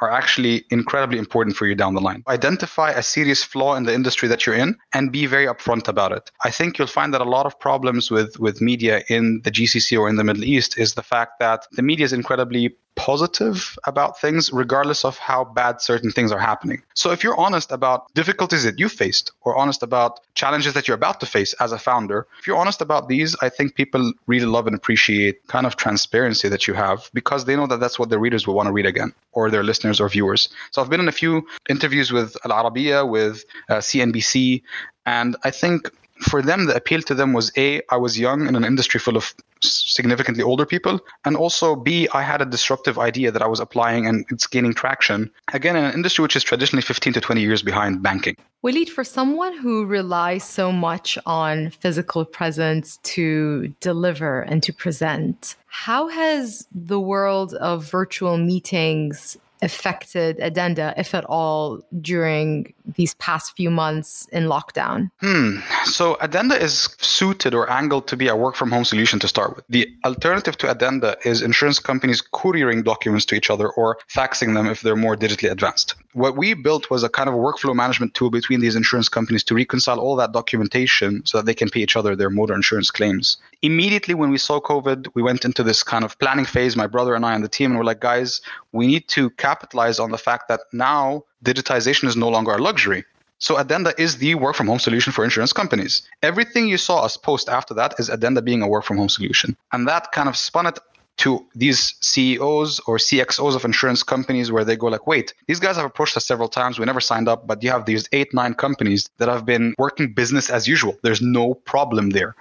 are 0.02 0.12
actually 0.12 0.66
incredibly 0.72 1.20
important 1.20 1.56
for 1.56 1.68
you 1.68 1.76
down 1.76 1.94
the 1.94 2.02
line. 2.02 2.24
Identify 2.28 2.92
a 2.92 3.04
serious 3.04 3.44
flaw 3.44 3.76
in 3.76 3.84
the 3.84 3.94
industry 3.94 4.28
that 4.28 4.46
you're 4.46 4.56
in 4.56 4.76
and 4.94 5.12
be 5.12 5.28
very 5.28 5.46
upfront 5.46 5.88
about 5.88 6.12
it. 6.12 6.32
I 6.44 6.50
think 6.50 6.78
you'll 6.78 6.88
find 6.88 7.14
that 7.14 7.22
a 7.22 7.30
lot 7.30 7.46
of 7.46 7.60
problems 7.60 8.10
with, 8.10 8.40
with 8.40 8.62
media 8.62 9.04
in 9.10 9.42
the 9.44 9.52
GCC 9.52 10.00
or 10.00 10.10
in 10.10 10.16
the 10.16 10.24
Middle 10.24 10.44
East 10.44 10.78
is 10.78 10.96
the 10.96 11.04
fact 11.04 11.40
that 11.40 11.68
the 11.72 11.84
media 11.84 12.06
is 12.06 12.14
incredibly 12.14 12.76
positive 12.96 13.78
about 13.86 14.20
things 14.20 14.52
regardless 14.52 15.04
of 15.06 15.18
how 15.18 15.44
bad 15.44 15.82
certain 15.82 16.12
things 16.12 16.32
are 16.32 16.40
happening. 16.40 16.82
So 16.94 17.12
if 17.12 17.24
you're 17.24 17.40
honest 17.40 17.72
about 17.72 18.14
difficulties 18.14 18.64
that 18.64 18.80
you 18.80 18.90
faced 18.90 19.32
or 19.42 19.56
honest 19.58 19.82
about 19.84 20.20
challenges 20.36 20.74
that 20.74 20.88
you're 20.88 20.96
about 20.96 21.20
to 21.22 21.26
face 21.26 21.54
as 21.54 21.72
a 21.72 21.80
founder, 21.80 22.28
if 22.40 22.48
you're 22.48 22.58
honest 22.58 22.82
about 22.82 23.08
these, 23.08 23.36
I 23.42 23.50
think 23.50 23.76
people 23.76 24.14
really 24.28 24.46
love 24.46 24.68
and 24.68 24.76
appreciate 24.76 25.46
kind 25.48 25.66
of 25.66 25.76
transparency 25.78 26.48
that 26.50 26.68
you 26.68 26.74
have 26.74 27.10
because 27.14 27.46
they 27.46 27.56
know 27.56 27.68
that 27.68 27.80
that's 27.80 27.98
what 27.98 28.10
their 28.10 28.20
readers 28.20 28.46
will 28.46 28.56
want 28.56 28.68
to 28.68 28.74
read 28.74 28.86
again 28.86 29.14
or 29.34 29.50
their 29.50 29.64
listeners 29.64 30.00
or 30.00 30.10
viewers. 30.10 30.50
So 30.72 30.82
I've 30.82 30.90
been 30.90 31.00
in 31.00 31.08
a 31.08 31.14
few 31.14 31.48
interviews 31.70 32.12
with 32.12 32.36
Al 32.46 32.52
Arabiya, 32.52 33.08
with 33.08 33.46
uh, 33.70 33.76
CNBC, 33.76 34.62
and 35.06 35.36
I 35.44 35.52
think 35.52 35.90
for 36.22 36.42
them, 36.42 36.66
the 36.66 36.76
appeal 36.76 37.02
to 37.04 37.16
them 37.16 37.34
was 37.34 37.52
A, 37.58 37.82
I 37.90 37.98
was 37.98 38.20
young 38.20 38.48
in 38.48 38.56
an 38.56 38.64
industry 38.64 39.00
full 39.00 39.18
of 39.18 39.34
significantly 39.62 40.44
older 40.44 40.66
people. 40.66 41.00
And 41.26 41.36
also, 41.36 41.76
B, 41.76 42.08
I 42.14 42.22
had 42.22 42.42
a 42.42 42.46
disruptive 42.46 42.98
idea 43.00 43.32
that 43.32 43.42
I 43.42 43.48
was 43.48 43.60
applying 43.60 44.08
and 44.08 44.26
it's 44.30 44.48
gaining 44.48 44.74
traction. 44.74 45.32
Again, 45.54 45.76
in 45.76 45.84
an 45.84 45.94
industry 45.94 46.22
which 46.22 46.36
is 46.36 46.44
traditionally 46.44 46.82
15 46.82 47.14
to 47.14 47.22
20 47.22 47.42
years 47.42 47.62
behind 47.62 48.02
banking. 48.02 48.36
Walid, 48.62 48.90
for 48.90 49.04
someone 49.04 49.58
who 49.58 49.86
relies 49.86 50.44
so 50.44 50.72
much 50.72 51.18
on 51.26 51.72
physical 51.72 52.26
presence 52.26 52.98
to 52.98 53.74
deliver 53.80 54.42
and 54.42 54.62
to 54.64 54.72
present, 54.72 55.56
how 55.68 56.08
has 56.10 56.68
the 56.74 57.00
world 57.00 57.56
of 57.56 57.90
virtual 57.90 58.38
meetings 58.38 59.38
affected 59.62 60.40
Addenda, 60.40 60.94
if 60.98 61.14
at 61.14 61.26
all, 61.26 61.82
during 62.00 62.74
these 62.96 63.14
past 63.16 63.56
few 63.56 63.70
months 63.70 64.28
in 64.32 64.46
lockdown? 64.46 65.12
Hmm. 65.20 65.58
So 65.86 66.18
Addenda 66.22 66.62
is 66.62 66.96
suited 67.00 67.54
or 67.54 67.70
angled 67.70 68.08
to 68.08 68.18
be 68.18 68.28
a 68.28 68.36
work 68.36 68.56
from 68.56 68.72
home 68.72 68.86
solution 68.86 69.20
to 69.20 69.28
start 69.28 69.56
with. 69.56 69.66
The 69.70 69.88
alternative 70.06 70.58
to 70.58 70.72
Addenda 70.72 71.18
is 71.24 71.42
insurance 71.42 71.80
companies 71.80 72.22
couriering 72.22 72.84
documents 72.84 73.26
to 73.28 73.36
each 73.36 73.50
other 73.50 73.70
or 73.70 73.98
faxing 74.14 74.54
them 74.56 74.68
if 74.68 74.82
they're 74.82 74.96
more 74.96 75.16
digitally 75.16 75.52
advanced. 75.52 75.96
What 76.14 76.36
we 76.36 76.54
built 76.54 76.90
was 76.90 77.04
a 77.04 77.10
kind 77.10 77.30
of 77.30 77.36
a 77.36 77.38
workflow 77.38 77.74
management 77.74 78.14
tool 78.14 78.30
between 78.30 78.60
these 78.60 78.76
insurance 78.76 79.08
companies 79.08 79.46
to 79.46 79.56
reconcile 79.56 79.98
all 79.98 80.18
that 80.18 80.34
documentation 80.34 81.26
so 81.26 81.38
that 81.38 81.46
they 81.46 81.54
can 81.54 81.70
pay 81.70 81.80
each 81.80 81.96
other 81.96 82.16
their 82.16 82.30
motor 82.30 82.54
insurance 82.54 82.92
claims. 82.92 83.38
Immediately 83.62 84.16
when 84.16 84.30
we 84.30 84.38
saw 84.38 84.60
COVID, 84.60 85.08
we 85.14 85.22
went 85.22 85.46
into 85.46 85.64
this 85.64 85.84
kind 85.84 86.04
of 86.04 86.20
planning 86.20 86.44
phase, 86.44 86.76
my 86.76 86.88
brother 86.88 87.16
and 87.16 87.26
I 87.26 87.34
and 87.34 87.44
the 87.44 87.48
team, 87.48 87.72
and 87.72 87.80
we're 87.80 87.86
like, 87.86 88.02
guys, 88.02 88.42
we 88.74 88.88
need 88.88 89.08
to 89.10 89.30
capitalize 89.32 90.00
on 90.00 90.12
the 90.12 90.18
fact 90.18 90.50
that 90.50 90.62
now 90.74 91.24
digitization 91.46 92.10
is 92.10 92.18
no 92.18 92.28
longer 92.28 92.52
a 92.52 92.58
luxury. 92.58 93.06
So 93.42 93.58
Addenda 93.58 93.94
is 93.98 94.18
the 94.18 94.36
work 94.36 94.56
from 94.56 94.68
home 94.68 94.78
solution 94.78 95.12
for 95.14 95.24
insurance 95.24 95.52
companies. 95.52 96.08
Everything 96.22 96.68
you 96.68 96.78
saw 96.78 97.04
us 97.04 97.18
post 97.18 97.50
after 97.50 97.74
that 97.74 97.96
is 97.98 98.08
Addenda 98.08 98.42
being 98.42 98.62
a 98.62 98.68
work 98.68 98.84
from 98.84 98.98
home 98.98 99.10
solution. 99.10 99.58
And 99.72 99.88
that 99.88 100.12
kind 100.12 100.30
of 100.30 100.38
spun 100.38 100.68
it 100.68 100.78
to 101.18 101.46
these 101.54 101.96
CEOs 102.02 102.80
or 102.88 102.98
CXOs 102.98 103.56
of 103.56 103.66
insurance 103.66 104.02
companies 104.02 104.52
where 104.52 104.64
they 104.64 104.76
go 104.76 104.88
like, 104.88 105.06
wait, 105.06 105.34
these 105.48 105.60
guys 105.60 105.76
have 105.76 105.86
approached 105.86 106.18
us 106.18 106.26
several 106.26 106.50
times. 106.50 106.80
We 106.80 106.86
never 106.86 107.02
signed 107.02 107.28
up, 107.28 107.46
but 107.46 107.62
you 107.62 107.70
have 107.70 107.86
these 107.86 108.08
eight, 108.12 108.34
nine 108.34 108.54
companies 108.54 109.10
that 109.18 109.30
have 109.30 109.46
been 109.46 109.76
working 109.78 110.14
business 110.14 110.50
as 110.50 110.68
usual. 110.68 110.98
There's 111.04 111.22
no 111.22 111.54
problem 111.54 112.12
there 112.12 112.36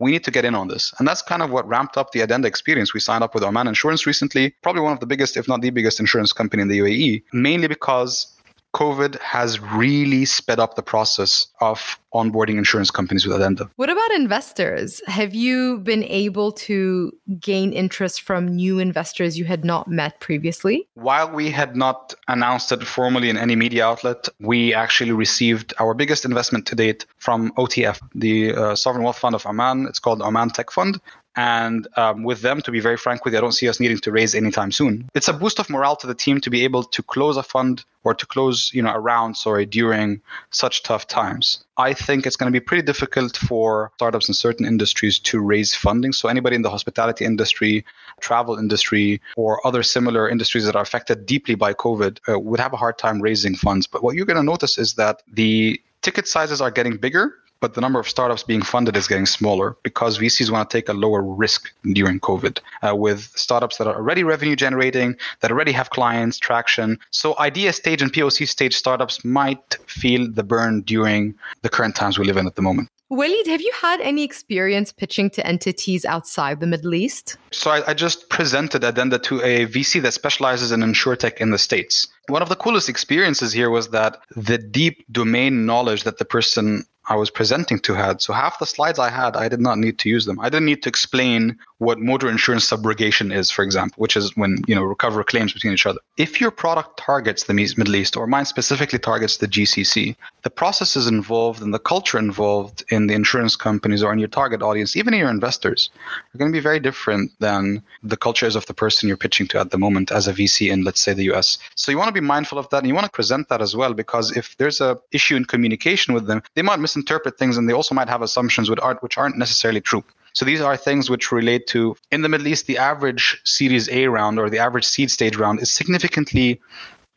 we 0.00 0.10
need 0.10 0.24
to 0.24 0.30
get 0.30 0.44
in 0.44 0.54
on 0.54 0.68
this. 0.68 0.92
And 0.98 1.06
that's 1.06 1.22
kind 1.22 1.42
of 1.42 1.50
what 1.50 1.68
ramped 1.68 1.96
up 1.96 2.10
the 2.12 2.22
Addenda 2.22 2.48
experience. 2.48 2.92
We 2.92 3.00
signed 3.00 3.22
up 3.22 3.34
with 3.34 3.44
Oman 3.44 3.68
Insurance 3.68 4.06
recently, 4.06 4.54
probably 4.62 4.82
one 4.82 4.94
of 4.94 5.00
the 5.00 5.06
biggest, 5.06 5.36
if 5.36 5.46
not 5.46 5.60
the 5.60 5.70
biggest 5.70 6.00
insurance 6.00 6.32
company 6.32 6.62
in 6.62 6.68
the 6.68 6.78
UAE, 6.80 7.22
mainly 7.32 7.68
because 7.68 8.26
COVID 8.74 9.18
has 9.20 9.60
really 9.60 10.24
sped 10.24 10.60
up 10.60 10.74
the 10.74 10.82
process 10.82 11.46
of 11.60 11.98
onboarding 12.14 12.56
insurance 12.56 12.90
companies 12.90 13.26
with 13.26 13.36
Addenda. 13.36 13.70
What 13.76 13.90
about 13.90 14.10
investors? 14.12 15.00
Have 15.06 15.34
you 15.34 15.78
been 15.78 16.04
able 16.04 16.52
to 16.52 17.12
gain 17.38 17.72
interest 17.72 18.22
from 18.22 18.46
new 18.46 18.78
investors 18.78 19.38
you 19.38 19.44
had 19.44 19.64
not 19.64 19.88
met 19.88 20.20
previously? 20.20 20.88
While 20.94 21.30
we 21.32 21.50
had 21.50 21.76
not 21.76 22.14
announced 22.28 22.72
it 22.72 22.82
formally 22.84 23.28
in 23.28 23.36
any 23.36 23.56
media 23.56 23.86
outlet, 23.86 24.28
we 24.40 24.74
actually 24.74 25.12
received 25.12 25.72
our 25.78 25.94
biggest 25.94 26.24
investment 26.24 26.66
to 26.66 26.74
date 26.74 27.06
from 27.18 27.52
OTF, 27.52 28.00
the 28.14 28.54
uh, 28.54 28.74
Sovereign 28.74 29.04
Wealth 29.04 29.18
Fund 29.18 29.34
of 29.34 29.46
Oman. 29.46 29.86
It's 29.86 29.98
called 29.98 30.22
Oman 30.22 30.50
Tech 30.50 30.70
Fund. 30.70 31.00
And 31.36 31.86
um, 31.96 32.24
with 32.24 32.42
them, 32.42 32.60
to 32.62 32.70
be 32.70 32.80
very 32.80 32.96
frank 32.96 33.24
with 33.24 33.34
you, 33.34 33.38
I 33.38 33.40
don't 33.40 33.52
see 33.52 33.68
us 33.68 33.78
needing 33.78 33.98
to 33.98 34.10
raise 34.10 34.34
anytime 34.34 34.72
soon. 34.72 35.08
It's 35.14 35.28
a 35.28 35.32
boost 35.32 35.58
of 35.60 35.70
morale 35.70 35.96
to 35.96 36.06
the 36.06 36.14
team 36.14 36.40
to 36.40 36.50
be 36.50 36.64
able 36.64 36.82
to 36.82 37.02
close 37.02 37.36
a 37.36 37.42
fund 37.42 37.84
or 38.02 38.14
to 38.14 38.26
close, 38.26 38.70
you 38.72 38.82
know, 38.82 38.92
a 38.92 38.98
round, 38.98 39.36
sorry, 39.36 39.66
during 39.66 40.20
such 40.50 40.82
tough 40.82 41.06
times. 41.06 41.64
I 41.76 41.92
think 41.92 42.26
it's 42.26 42.36
going 42.36 42.52
to 42.52 42.58
be 42.58 42.64
pretty 42.64 42.82
difficult 42.82 43.36
for 43.36 43.92
startups 43.96 44.28
in 44.28 44.34
certain 44.34 44.66
industries 44.66 45.18
to 45.20 45.40
raise 45.40 45.74
funding. 45.74 46.12
So 46.12 46.28
anybody 46.28 46.56
in 46.56 46.62
the 46.62 46.70
hospitality 46.70 47.24
industry, 47.24 47.84
travel 48.20 48.58
industry, 48.58 49.20
or 49.36 49.64
other 49.66 49.82
similar 49.82 50.28
industries 50.28 50.64
that 50.66 50.76
are 50.76 50.82
affected 50.82 51.26
deeply 51.26 51.54
by 51.54 51.74
COVID 51.74 52.18
uh, 52.28 52.38
would 52.40 52.60
have 52.60 52.72
a 52.72 52.76
hard 52.76 52.98
time 52.98 53.20
raising 53.20 53.54
funds. 53.54 53.86
But 53.86 54.02
what 54.02 54.16
you're 54.16 54.26
going 54.26 54.36
to 54.36 54.42
notice 54.42 54.78
is 54.78 54.94
that 54.94 55.22
the 55.30 55.80
ticket 56.02 56.26
sizes 56.26 56.60
are 56.60 56.70
getting 56.70 56.96
bigger 56.96 57.34
but 57.60 57.74
the 57.74 57.80
number 57.80 58.00
of 58.00 58.08
startups 58.08 58.42
being 58.42 58.62
funded 58.62 58.96
is 58.96 59.06
getting 59.06 59.26
smaller 59.26 59.76
because 59.82 60.18
VCs 60.18 60.50
want 60.50 60.68
to 60.68 60.76
take 60.76 60.88
a 60.88 60.92
lower 60.92 61.22
risk 61.22 61.72
during 61.92 62.18
COVID 62.20 62.58
uh, 62.82 62.96
with 62.96 63.32
startups 63.36 63.76
that 63.78 63.86
are 63.86 63.94
already 63.94 64.24
revenue 64.24 64.56
generating, 64.56 65.16
that 65.40 65.50
already 65.50 65.72
have 65.72 65.90
clients, 65.90 66.38
traction. 66.38 66.98
So 67.10 67.38
idea 67.38 67.72
stage 67.72 68.02
and 68.02 68.12
POC 68.12 68.48
stage 68.48 68.74
startups 68.74 69.24
might 69.24 69.76
feel 69.86 70.30
the 70.30 70.42
burn 70.42 70.82
during 70.82 71.34
the 71.62 71.68
current 71.68 71.94
times 71.94 72.18
we 72.18 72.24
live 72.24 72.36
in 72.36 72.46
at 72.46 72.56
the 72.56 72.62
moment. 72.62 72.88
Walid, 73.12 73.48
have 73.48 73.60
you 73.60 73.72
had 73.74 74.00
any 74.02 74.22
experience 74.22 74.92
pitching 74.92 75.30
to 75.30 75.44
entities 75.44 76.04
outside 76.04 76.60
the 76.60 76.66
Middle 76.68 76.94
East? 76.94 77.36
So 77.50 77.72
I, 77.72 77.90
I 77.90 77.94
just 77.94 78.28
presented 78.28 78.84
Addenda 78.84 79.18
to 79.18 79.42
a 79.42 79.66
VC 79.66 80.00
that 80.02 80.12
specializes 80.12 80.70
in 80.70 80.78
insurtech 80.78 81.38
in 81.38 81.50
the 81.50 81.58
States. 81.58 82.06
One 82.30 82.42
of 82.42 82.48
the 82.48 82.56
coolest 82.56 82.88
experiences 82.88 83.52
here 83.52 83.70
was 83.70 83.88
that 83.88 84.18
the 84.36 84.56
deep 84.56 85.04
domain 85.10 85.66
knowledge 85.66 86.04
that 86.04 86.18
the 86.18 86.24
person 86.24 86.84
I 87.10 87.16
was 87.16 87.28
presenting 87.28 87.80
to 87.80 87.94
had. 87.94 88.22
So 88.22 88.32
half 88.32 88.60
the 88.60 88.66
slides 88.66 89.00
I 89.00 89.10
had, 89.10 89.36
I 89.36 89.48
did 89.48 89.60
not 89.60 89.78
need 89.78 89.98
to 89.98 90.08
use 90.08 90.26
them. 90.26 90.38
I 90.38 90.48
didn't 90.48 90.66
need 90.66 90.82
to 90.84 90.88
explain 90.88 91.58
what 91.78 91.98
motor 91.98 92.28
insurance 92.30 92.70
subrogation 92.70 93.34
is, 93.34 93.50
for 93.50 93.64
example, 93.64 94.00
which 94.00 94.16
is 94.16 94.36
when 94.36 94.58
you 94.68 94.74
know 94.74 94.82
recover 94.82 95.24
claims 95.24 95.52
between 95.52 95.72
each 95.72 95.86
other. 95.86 95.98
If 96.18 96.40
your 96.40 96.50
product 96.50 96.98
targets 96.98 97.44
the 97.44 97.54
Middle 97.54 97.96
East, 97.96 98.16
or 98.16 98.26
mine 98.26 98.44
specifically 98.44 98.98
targets 98.98 99.38
the 99.38 99.48
GCC, 99.48 100.14
the 100.42 100.50
processes 100.50 101.06
involved 101.06 101.62
and 101.62 101.72
the 101.72 101.78
culture 101.78 102.18
involved 102.18 102.84
in 102.90 103.06
the 103.06 103.14
insurance 103.14 103.56
companies 103.56 104.02
or 104.02 104.12
in 104.12 104.18
your 104.18 104.28
target 104.28 104.62
audience, 104.62 104.94
even 104.94 105.14
in 105.14 105.20
your 105.20 105.30
investors, 105.30 105.90
are 106.34 106.38
going 106.38 106.52
to 106.52 106.56
be 106.56 106.62
very 106.62 106.80
different 106.80 107.32
than 107.40 107.82
the 108.02 108.16
cultures 108.16 108.54
of 108.54 108.66
the 108.66 108.74
person 108.74 109.08
you're 109.08 109.16
pitching 109.16 109.48
to 109.48 109.58
at 109.58 109.70
the 109.70 109.78
moment 109.78 110.12
as 110.12 110.28
a 110.28 110.34
VC 110.34 110.70
in, 110.70 110.84
let's 110.84 111.00
say, 111.00 111.14
the 111.14 111.32
US. 111.32 111.58
So 111.74 111.90
you 111.90 111.98
want 111.98 112.08
to 112.08 112.19
be 112.19 112.19
mindful 112.20 112.58
of 112.58 112.68
that, 112.70 112.78
and 112.78 112.88
you 112.88 112.94
want 112.94 113.06
to 113.06 113.10
present 113.10 113.48
that 113.48 113.60
as 113.60 113.74
well, 113.74 113.94
because 113.94 114.36
if 114.36 114.56
there's 114.56 114.80
a 114.80 114.98
issue 115.12 115.36
in 115.36 115.44
communication 115.44 116.14
with 116.14 116.26
them, 116.26 116.42
they 116.54 116.62
might 116.62 116.80
misinterpret 116.80 117.38
things, 117.38 117.56
and 117.56 117.68
they 117.68 117.72
also 117.72 117.94
might 117.94 118.08
have 118.08 118.22
assumptions 118.22 118.70
with 118.70 118.80
aren't 118.80 119.02
which 119.02 119.18
aren't 119.18 119.36
necessarily 119.36 119.80
true. 119.80 120.04
So 120.32 120.44
these 120.44 120.60
are 120.60 120.76
things 120.76 121.10
which 121.10 121.32
relate 121.32 121.66
to, 121.68 121.96
in 122.12 122.22
the 122.22 122.28
Middle 122.28 122.46
East, 122.46 122.66
the 122.66 122.78
average 122.78 123.40
Series 123.44 123.88
A 123.88 124.06
round 124.06 124.38
or 124.38 124.48
the 124.48 124.58
average 124.58 124.84
seed 124.84 125.10
stage 125.10 125.36
round 125.36 125.60
is 125.60 125.72
significantly 125.72 126.60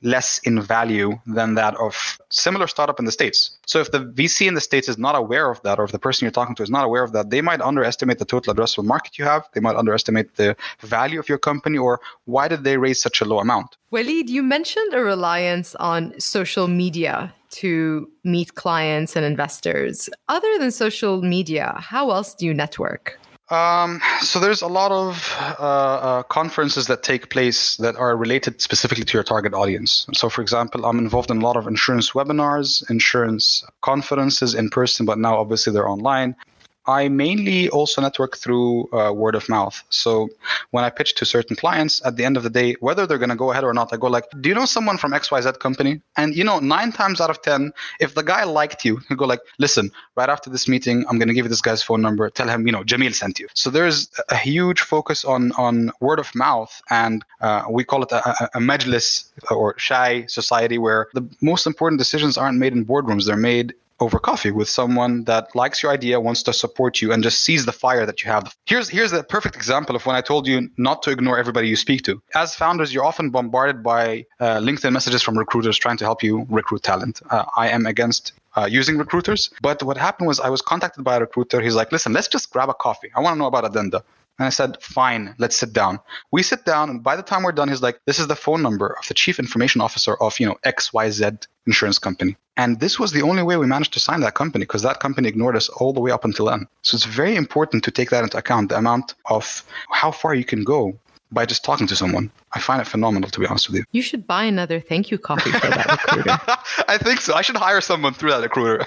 less 0.04 0.40
in 0.40 0.62
value 0.62 1.20
than 1.26 1.56
that 1.56 1.76
of 1.78 2.18
similar 2.30 2.68
startup 2.68 3.00
in 3.00 3.06
the 3.06 3.12
states. 3.12 3.58
So 3.66 3.80
if 3.80 3.92
the 3.92 4.00
VC 4.00 4.48
in 4.48 4.54
the 4.54 4.62
states 4.62 4.88
is 4.88 4.98
not 4.98 5.16
aware 5.16 5.50
of 5.50 5.62
that, 5.64 5.80
or 5.80 5.86
if 5.86 5.92
the 5.92 6.00
person 6.00 6.26
you're 6.26 6.32
talking 6.32 6.56
to 6.56 6.64
is 6.64 6.70
not 6.70 6.86
aware 6.86 7.04
of 7.04 7.14
that, 7.14 7.30
they 7.30 7.42
might 7.42 7.62
underestimate 7.62 8.20
the 8.20 8.26
total 8.26 8.54
addressable 8.54 8.86
market 8.86 9.18
you 9.18 9.26
have. 9.26 9.48
They 9.54 9.62
might 9.62 9.76
underestimate 9.76 10.36
the 10.36 10.56
value 10.82 11.20
of 11.20 11.30
your 11.30 11.38
company, 11.38 11.78
or 11.78 12.00
why 12.26 12.48
did 12.48 12.64
they 12.64 12.78
raise 12.78 13.02
such 13.02 13.22
a 13.22 13.26
low 13.26 13.40
amount? 13.40 13.78
Walid, 13.92 14.30
you 14.30 14.44
mentioned 14.44 14.94
a 14.94 15.02
reliance 15.02 15.76
on 15.76 16.20
social 16.20 16.68
media 16.68 17.34
to 17.52 18.10
meet 18.24 18.56
clients 18.56 19.16
and 19.16 19.26
investors. 19.26 20.10
Other 20.28 20.58
than 20.58 20.72
social 20.72 21.22
media, 21.22 21.76
how 21.78 22.12
else 22.12 22.34
do 22.34 22.46
you 22.46 22.54
network? 22.54 23.20
Um, 23.50 24.02
so 24.22 24.40
there's 24.40 24.62
a 24.62 24.68
lot 24.68 24.92
of 24.92 25.36
uh, 25.60 25.64
uh, 25.64 26.24
conferences 26.24 26.88
that 26.88 27.04
take 27.04 27.30
place 27.30 27.76
that 27.78 27.96
are 27.98 28.16
related 28.16 28.62
specifically 28.62 29.04
to 29.04 29.18
your 29.18 29.24
target 29.24 29.54
audience. 29.54 30.08
So, 30.14 30.30
for 30.30 30.42
example, 30.42 30.86
I'm 30.86 30.98
involved 30.98 31.30
in 31.30 31.38
a 31.38 31.46
lot 31.46 31.58
of 31.58 31.68
insurance 31.68 32.12
webinars, 32.12 32.90
insurance 32.90 33.64
conferences 33.82 34.56
in 34.56 34.70
person, 34.70 35.06
but 35.06 35.20
now 35.20 35.38
obviously 35.38 35.74
they're 35.74 35.90
online. 35.90 36.36
I 36.86 37.08
mainly 37.08 37.70
also 37.70 38.02
network 38.02 38.38
through 38.38 38.90
uh, 38.94 39.14
word 39.14 39.36
of 39.36 39.48
mouth. 39.48 39.82
So 39.90 40.30
when 40.72 40.84
I 40.84 40.90
pitch 40.90 41.16
to 41.16 41.26
certain 41.26 41.56
clients, 41.56 42.02
at 42.06 42.18
the 42.18 42.26
end 42.26 42.36
of 42.36 42.44
the 42.44 42.50
day, 42.50 42.76
whether 42.82 43.08
they're 43.08 43.18
going 43.18 43.30
to 43.30 43.36
go 43.36 43.52
ahead 43.52 43.64
or 43.64 43.74
not, 43.74 43.94
I 43.94 43.98
go 43.98 44.08
like, 44.08 44.26
"Do 44.42 44.50
you 44.50 44.56
know 44.56 44.66
someone 44.66 44.98
from 44.98 45.14
XYZ 45.14 45.60
company?" 45.60 46.02
And 46.18 46.36
you 46.36 46.44
know, 46.44 46.60
nine 46.60 46.92
times 46.92 47.22
out 47.22 47.30
of 47.30 47.42
ten, 47.42 47.72
if 48.00 48.16
the 48.16 48.24
guy 48.24 48.44
liked 48.44 48.84
you, 48.84 49.00
you 49.10 49.16
go 49.16 49.26
like, 49.26 49.42
"Listen, 49.60 49.92
right 50.16 50.30
after 50.30 50.50
this 50.50 50.68
meeting, 50.68 51.06
I'm 51.10 51.18
going 51.18 51.30
to 51.30 51.34
give 51.34 51.46
you 51.46 51.50
this 51.50 51.62
guy's 51.62 51.84
phone 51.84 52.02
number. 52.02 52.30
Tell 52.30 52.50
him, 52.50 52.66
you 52.68 52.74
know, 52.74 52.84
Jamil 52.84 53.14
sent 53.14 53.40
you." 53.40 53.48
So 53.54 53.70
there's 53.70 54.10
a 54.30 54.36
huge 54.36 54.82
focus 54.82 55.24
on 55.24 55.52
on 55.54 55.92
word 56.02 56.20
of 56.20 56.34
mouth, 56.36 56.82
and 56.90 57.24
uh, 57.42 57.64
we 57.70 57.84
call 57.84 58.04
it 58.04 58.12
a, 58.12 58.50
a 58.58 58.60
majlis 58.60 59.30
or 59.52 59.78
shy 59.78 60.26
society, 60.28 60.78
where 60.78 61.08
the 61.14 61.26
most 61.42 61.66
important 61.66 62.00
decisions 62.00 62.38
aren't 62.38 62.58
made 62.58 62.74
in 62.74 62.86
boardrooms; 62.86 63.26
they're 63.26 63.38
made 63.38 63.74
over 64.00 64.20
coffee 64.20 64.52
with 64.52 64.70
someone 64.70 65.24
that 65.26 65.56
likes 65.56 65.82
your 65.84 65.92
idea, 65.92 66.20
wants 66.20 66.44
to 66.44 66.54
support 66.54 67.02
you, 67.02 67.12
and 67.12 67.24
just 67.24 67.42
sees 67.42 67.66
the 67.66 67.72
fire 67.72 68.06
that 68.06 68.24
you 68.24 68.32
have. 68.32 68.56
Here's 68.66 68.90
here's 68.90 69.14
a 69.14 69.24
perfect 69.24 69.56
example 69.56 69.96
of 69.96 70.06
when 70.06 70.16
I 70.16 70.22
told 70.22 70.48
you 70.48 70.70
not 70.78 71.04
to 71.04 71.12
ignore 71.12 71.38
everybody 71.38 71.68
you 71.68 71.76
speak 71.76 72.02
to. 72.04 72.22
As 72.36 72.56
founders, 72.56 72.94
you're 72.94 73.06
often 73.06 73.30
bombarded 73.30 73.84
by 73.84 74.26
uh, 74.40 74.58
LinkedIn 74.58 74.92
messages 74.92 75.22
from 75.22 75.38
recruiters 75.38 75.78
trying 75.78 75.98
to 75.98 76.06
help 76.06 76.24
you 76.24 76.46
recruit 76.50 76.84
talent. 76.84 77.22
Uh, 77.30 77.46
I 77.56 77.70
am 77.70 77.86
against 77.86 78.34
uh, 78.56 78.68
using 78.70 78.98
recruiters. 78.98 79.50
But 79.62 79.82
what 79.84 79.98
happened 79.98 80.28
was 80.28 80.40
I 80.40 80.50
was 80.50 80.62
contacted 80.62 81.04
by 81.04 81.18
a 81.18 81.20
recruiter. 81.20 81.62
He's 81.62 81.76
like, 81.76 81.92
listen, 81.92 82.14
let's 82.14 82.28
just 82.28 82.52
grab 82.52 82.70
a 82.70 82.74
coffee. 82.74 83.10
I 83.16 83.20
want 83.20 83.36
to 83.36 83.40
know 83.40 83.48
about 83.48 83.66
Addenda. 83.66 84.04
And 84.40 84.48
I 84.48 84.50
said, 84.50 84.82
fine, 84.82 85.36
let's 85.38 85.58
sit 85.58 85.74
down. 85.74 86.00
We 86.32 86.42
sit 86.42 86.66
down, 86.66 86.90
and 86.90 87.04
by 87.04 87.16
the 87.16 87.22
time 87.22 87.44
we're 87.44 87.52
done, 87.52 87.70
he's 87.70 87.84
like, 87.84 88.00
this 88.06 88.20
is 88.20 88.28
the 88.28 88.36
phone 88.36 88.64
number 88.64 88.96
of 89.00 89.08
the 89.08 89.14
chief 89.14 89.38
information 89.38 89.80
officer 89.80 90.16
of, 90.16 90.40
you 90.40 90.48
know, 90.48 90.58
XYZ 90.66 91.46
insurance 91.68 92.00
company. 92.00 92.36
And 92.58 92.80
this 92.80 93.00
was 93.00 93.12
the 93.12 93.22
only 93.22 93.44
way 93.44 93.58
we 93.58 93.68
managed 93.68 93.94
to 93.94 94.00
sign 94.00 94.22
that 94.22 94.34
company 94.34 94.66
because 94.66 94.82
that 94.82 95.00
company 95.00 95.28
ignored 95.30 95.56
us 95.56 95.70
all 95.70 95.94
the 95.94 96.02
way 96.02 96.12
up 96.12 96.26
until 96.26 96.46
then. 96.48 96.68
So 96.82 96.96
it's 96.96 97.06
very 97.06 97.36
important 97.36 97.84
to 97.84 97.92
take 97.92 98.10
that 98.10 98.24
into 98.24 98.38
account, 98.38 98.70
the 98.70 98.78
amount 98.78 99.16
of 99.26 99.64
how 99.92 100.12
far 100.12 100.34
you 100.34 100.46
can 100.46 100.64
go 100.64 100.98
by 101.34 101.46
just 101.46 101.64
talking 101.64 101.88
to 101.88 101.96
someone. 101.96 102.32
I 102.54 102.60
find 102.60 102.82
it 102.82 102.86
phenomenal, 102.86 103.30
to 103.30 103.40
be 103.40 103.48
honest 103.48 103.70
with 103.70 103.78
you. 103.78 103.84
You 103.92 104.02
should 104.02 104.28
buy 104.28 104.44
another 104.44 104.80
thank 104.80 105.10
you 105.10 105.18
coffee 105.18 105.52
for 105.52 105.68
that 105.68 105.90
recruiter. 105.90 106.40
I 106.88 106.98
think 106.98 107.22
so. 107.22 107.34
I 107.34 107.42
should 107.42 107.58
hire 107.58 107.82
someone 107.82 108.14
through 108.14 108.30
that 108.32 108.42
recruiter. 108.42 108.86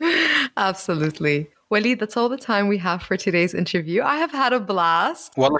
Absolutely. 0.56 1.48
Walid, 1.70 1.98
that's 1.98 2.16
all 2.16 2.28
the 2.28 2.36
time 2.36 2.68
we 2.68 2.78
have 2.78 3.02
for 3.02 3.16
today's 3.16 3.54
interview. 3.54 4.02
I 4.02 4.16
have 4.16 4.30
had 4.30 4.52
a 4.52 4.60
blast. 4.60 5.32
Well, 5.36 5.56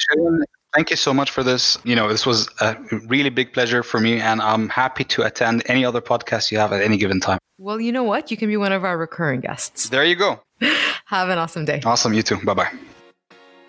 thank 0.75 0.91
you 0.91 0.97
so 0.97 1.15
much 1.15 1.31
for 1.31 1.43
this. 1.43 1.79
You 1.85 1.97
know, 1.97 2.09
this 2.09 2.27
was 2.27 2.49
a 2.61 2.77
really 3.07 3.31
big 3.31 3.53
pleasure 3.53 3.83
for 3.83 4.01
me, 4.01 4.21
and 4.21 4.43
I'm 4.43 4.69
happy 4.69 5.05
to 5.05 5.23
attend 5.23 5.63
any 5.67 5.85
other 5.85 6.01
podcast 6.01 6.51
you 6.51 6.59
have 6.59 6.73
at 6.73 6.83
any 6.83 6.97
given 6.97 7.21
time. 7.21 7.39
Well, 7.59 7.81
you 7.81 7.93
know 7.93 8.05
what? 8.05 8.31
You 8.31 8.37
can 8.37 8.49
be 8.49 8.57
one 8.57 8.73
of 8.73 8.85
our 8.85 8.99
recurring 8.99 9.41
guests. 9.41 9.89
There 9.89 10.05
you 10.05 10.17
go. 10.17 10.41
have 11.07 11.29
an 11.29 11.39
awesome 11.39 11.65
day. 11.65 11.81
Awesome. 11.85 12.13
You 12.13 12.23
too. 12.23 12.39
Bye 12.45 12.55
bye. 12.55 12.71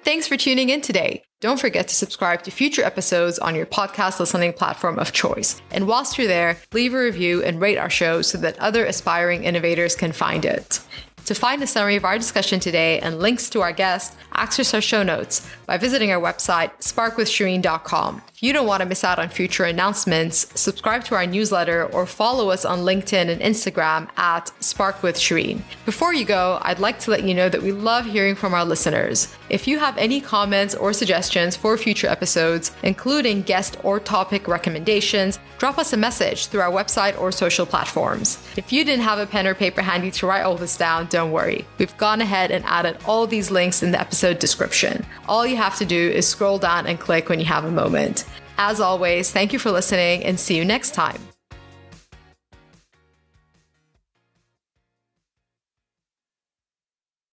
Thanks 0.04 0.28
for 0.28 0.38
tuning 0.38 0.70
in 0.70 0.82
today. 0.82 1.24
Don't 1.42 1.60
forget 1.60 1.88
to 1.88 1.96
subscribe 1.96 2.44
to 2.44 2.52
future 2.52 2.84
episodes 2.84 3.40
on 3.40 3.56
your 3.56 3.66
podcast 3.66 4.20
listening 4.20 4.54
platform 4.54 5.00
of 5.00 5.12
choice. 5.12 5.62
And 5.72 5.88
whilst 5.88 6.18
you're 6.18 6.28
there, 6.28 6.58
leave 6.74 6.94
a 6.94 7.00
review 7.00 7.44
and 7.44 7.60
rate 7.60 7.78
our 7.78 7.90
show 7.90 8.22
so 8.22 8.38
that 8.38 8.58
other 8.60 8.86
aspiring 8.86 9.44
innovators 9.44 9.96
can 9.96 10.12
find 10.12 10.46
it. 10.46 10.80
To 11.26 11.34
find 11.34 11.64
a 11.64 11.68
summary 11.68 11.96
of 11.96 12.06
our 12.06 12.20
discussion 12.20 12.60
today 12.60 13.00
and 13.00 13.18
links 13.18 13.50
to 13.50 13.62
our 13.62 13.72
guests, 13.72 14.16
access 14.34 14.76
our 14.76 14.82
show 14.82 15.02
notes 15.02 15.50
by 15.66 15.78
visiting 15.78 16.12
our 16.12 16.22
website, 16.22 16.72
sparkwithshireen.com. 16.80 18.22
If 18.36 18.44
you 18.44 18.54
don't 18.54 18.68
want 18.68 18.82
to 18.82 18.86
miss 18.86 19.04
out 19.04 19.18
on 19.18 19.30
future 19.30 19.64
announcements, 19.64 20.48
subscribe 20.60 21.04
to 21.06 21.16
our 21.16 21.26
newsletter 21.26 21.86
or 21.86 22.06
follow 22.06 22.50
us 22.52 22.66
on 22.66 22.80
LinkedIn 22.80 23.30
and 23.30 23.42
Instagram 23.42 24.10
at 24.18 24.52
sparkwithshireen. 24.60 25.62
Before 25.86 26.14
you 26.14 26.26
go, 26.26 26.60
I'd 26.62 26.80
like 26.80 27.00
to 27.00 27.12
let 27.12 27.24
you 27.24 27.34
know 27.34 27.50
that 27.50 27.64
we 27.64 27.72
love 27.72 28.06
hearing 28.06 28.36
from 28.36 28.54
our 28.54 28.66
listeners. 28.66 29.34
If 29.50 29.68
you 29.68 29.80
have 29.80 29.98
any 29.98 30.20
comments 30.20 30.76
or 30.76 30.92
suggestions 30.92 31.56
for 31.56 31.78
future 31.78 32.08
episodes, 32.08 32.72
including 32.84 33.44
guest 33.44 33.78
or 33.84 34.00
topic 34.00 34.48
recommendations, 34.48 35.40
drop 35.58 35.78
us 35.78 35.94
a 35.94 35.98
message 35.98 36.48
through 36.48 36.62
our 36.62 36.72
website 36.72 37.20
or 37.20 37.32
social 37.32 37.66
platforms. 37.66 38.38
If 38.58 38.74
you 38.74 38.84
didn't 38.84 39.06
have 39.06 39.18
a 39.18 39.26
pen 39.26 39.48
or 39.48 39.56
paper 39.56 39.82
handy 39.82 40.12
to 40.12 40.28
write 40.28 40.44
all 40.44 40.58
this 40.58 40.76
down, 40.76 41.08
don't 41.16 41.32
worry. 41.32 41.66
We've 41.78 41.96
gone 41.98 42.20
ahead 42.20 42.52
and 42.52 42.66
added 42.66 42.98
all 43.06 43.26
these 43.26 43.50
links 43.50 43.82
in 43.82 43.92
the 43.92 44.00
episode 44.00 44.38
description. 44.38 45.06
All 45.30 45.48
you 45.48 45.56
have 45.56 45.78
to 45.78 45.86
do 45.86 46.10
is 46.10 46.28
scroll 46.28 46.60
down 46.60 46.88
and 46.88 47.00
click 47.00 47.30
when 47.30 47.40
you 47.40 47.46
have 47.46 47.64
a 47.64 47.72
moment. 47.72 48.26
As 48.58 48.82
always, 48.82 49.32
thank 49.32 49.54
you 49.54 49.60
for 49.60 49.72
listening 49.72 50.26
and 50.26 50.38
see 50.38 50.58
you 50.58 50.66
next 50.66 50.94
time. 50.94 51.35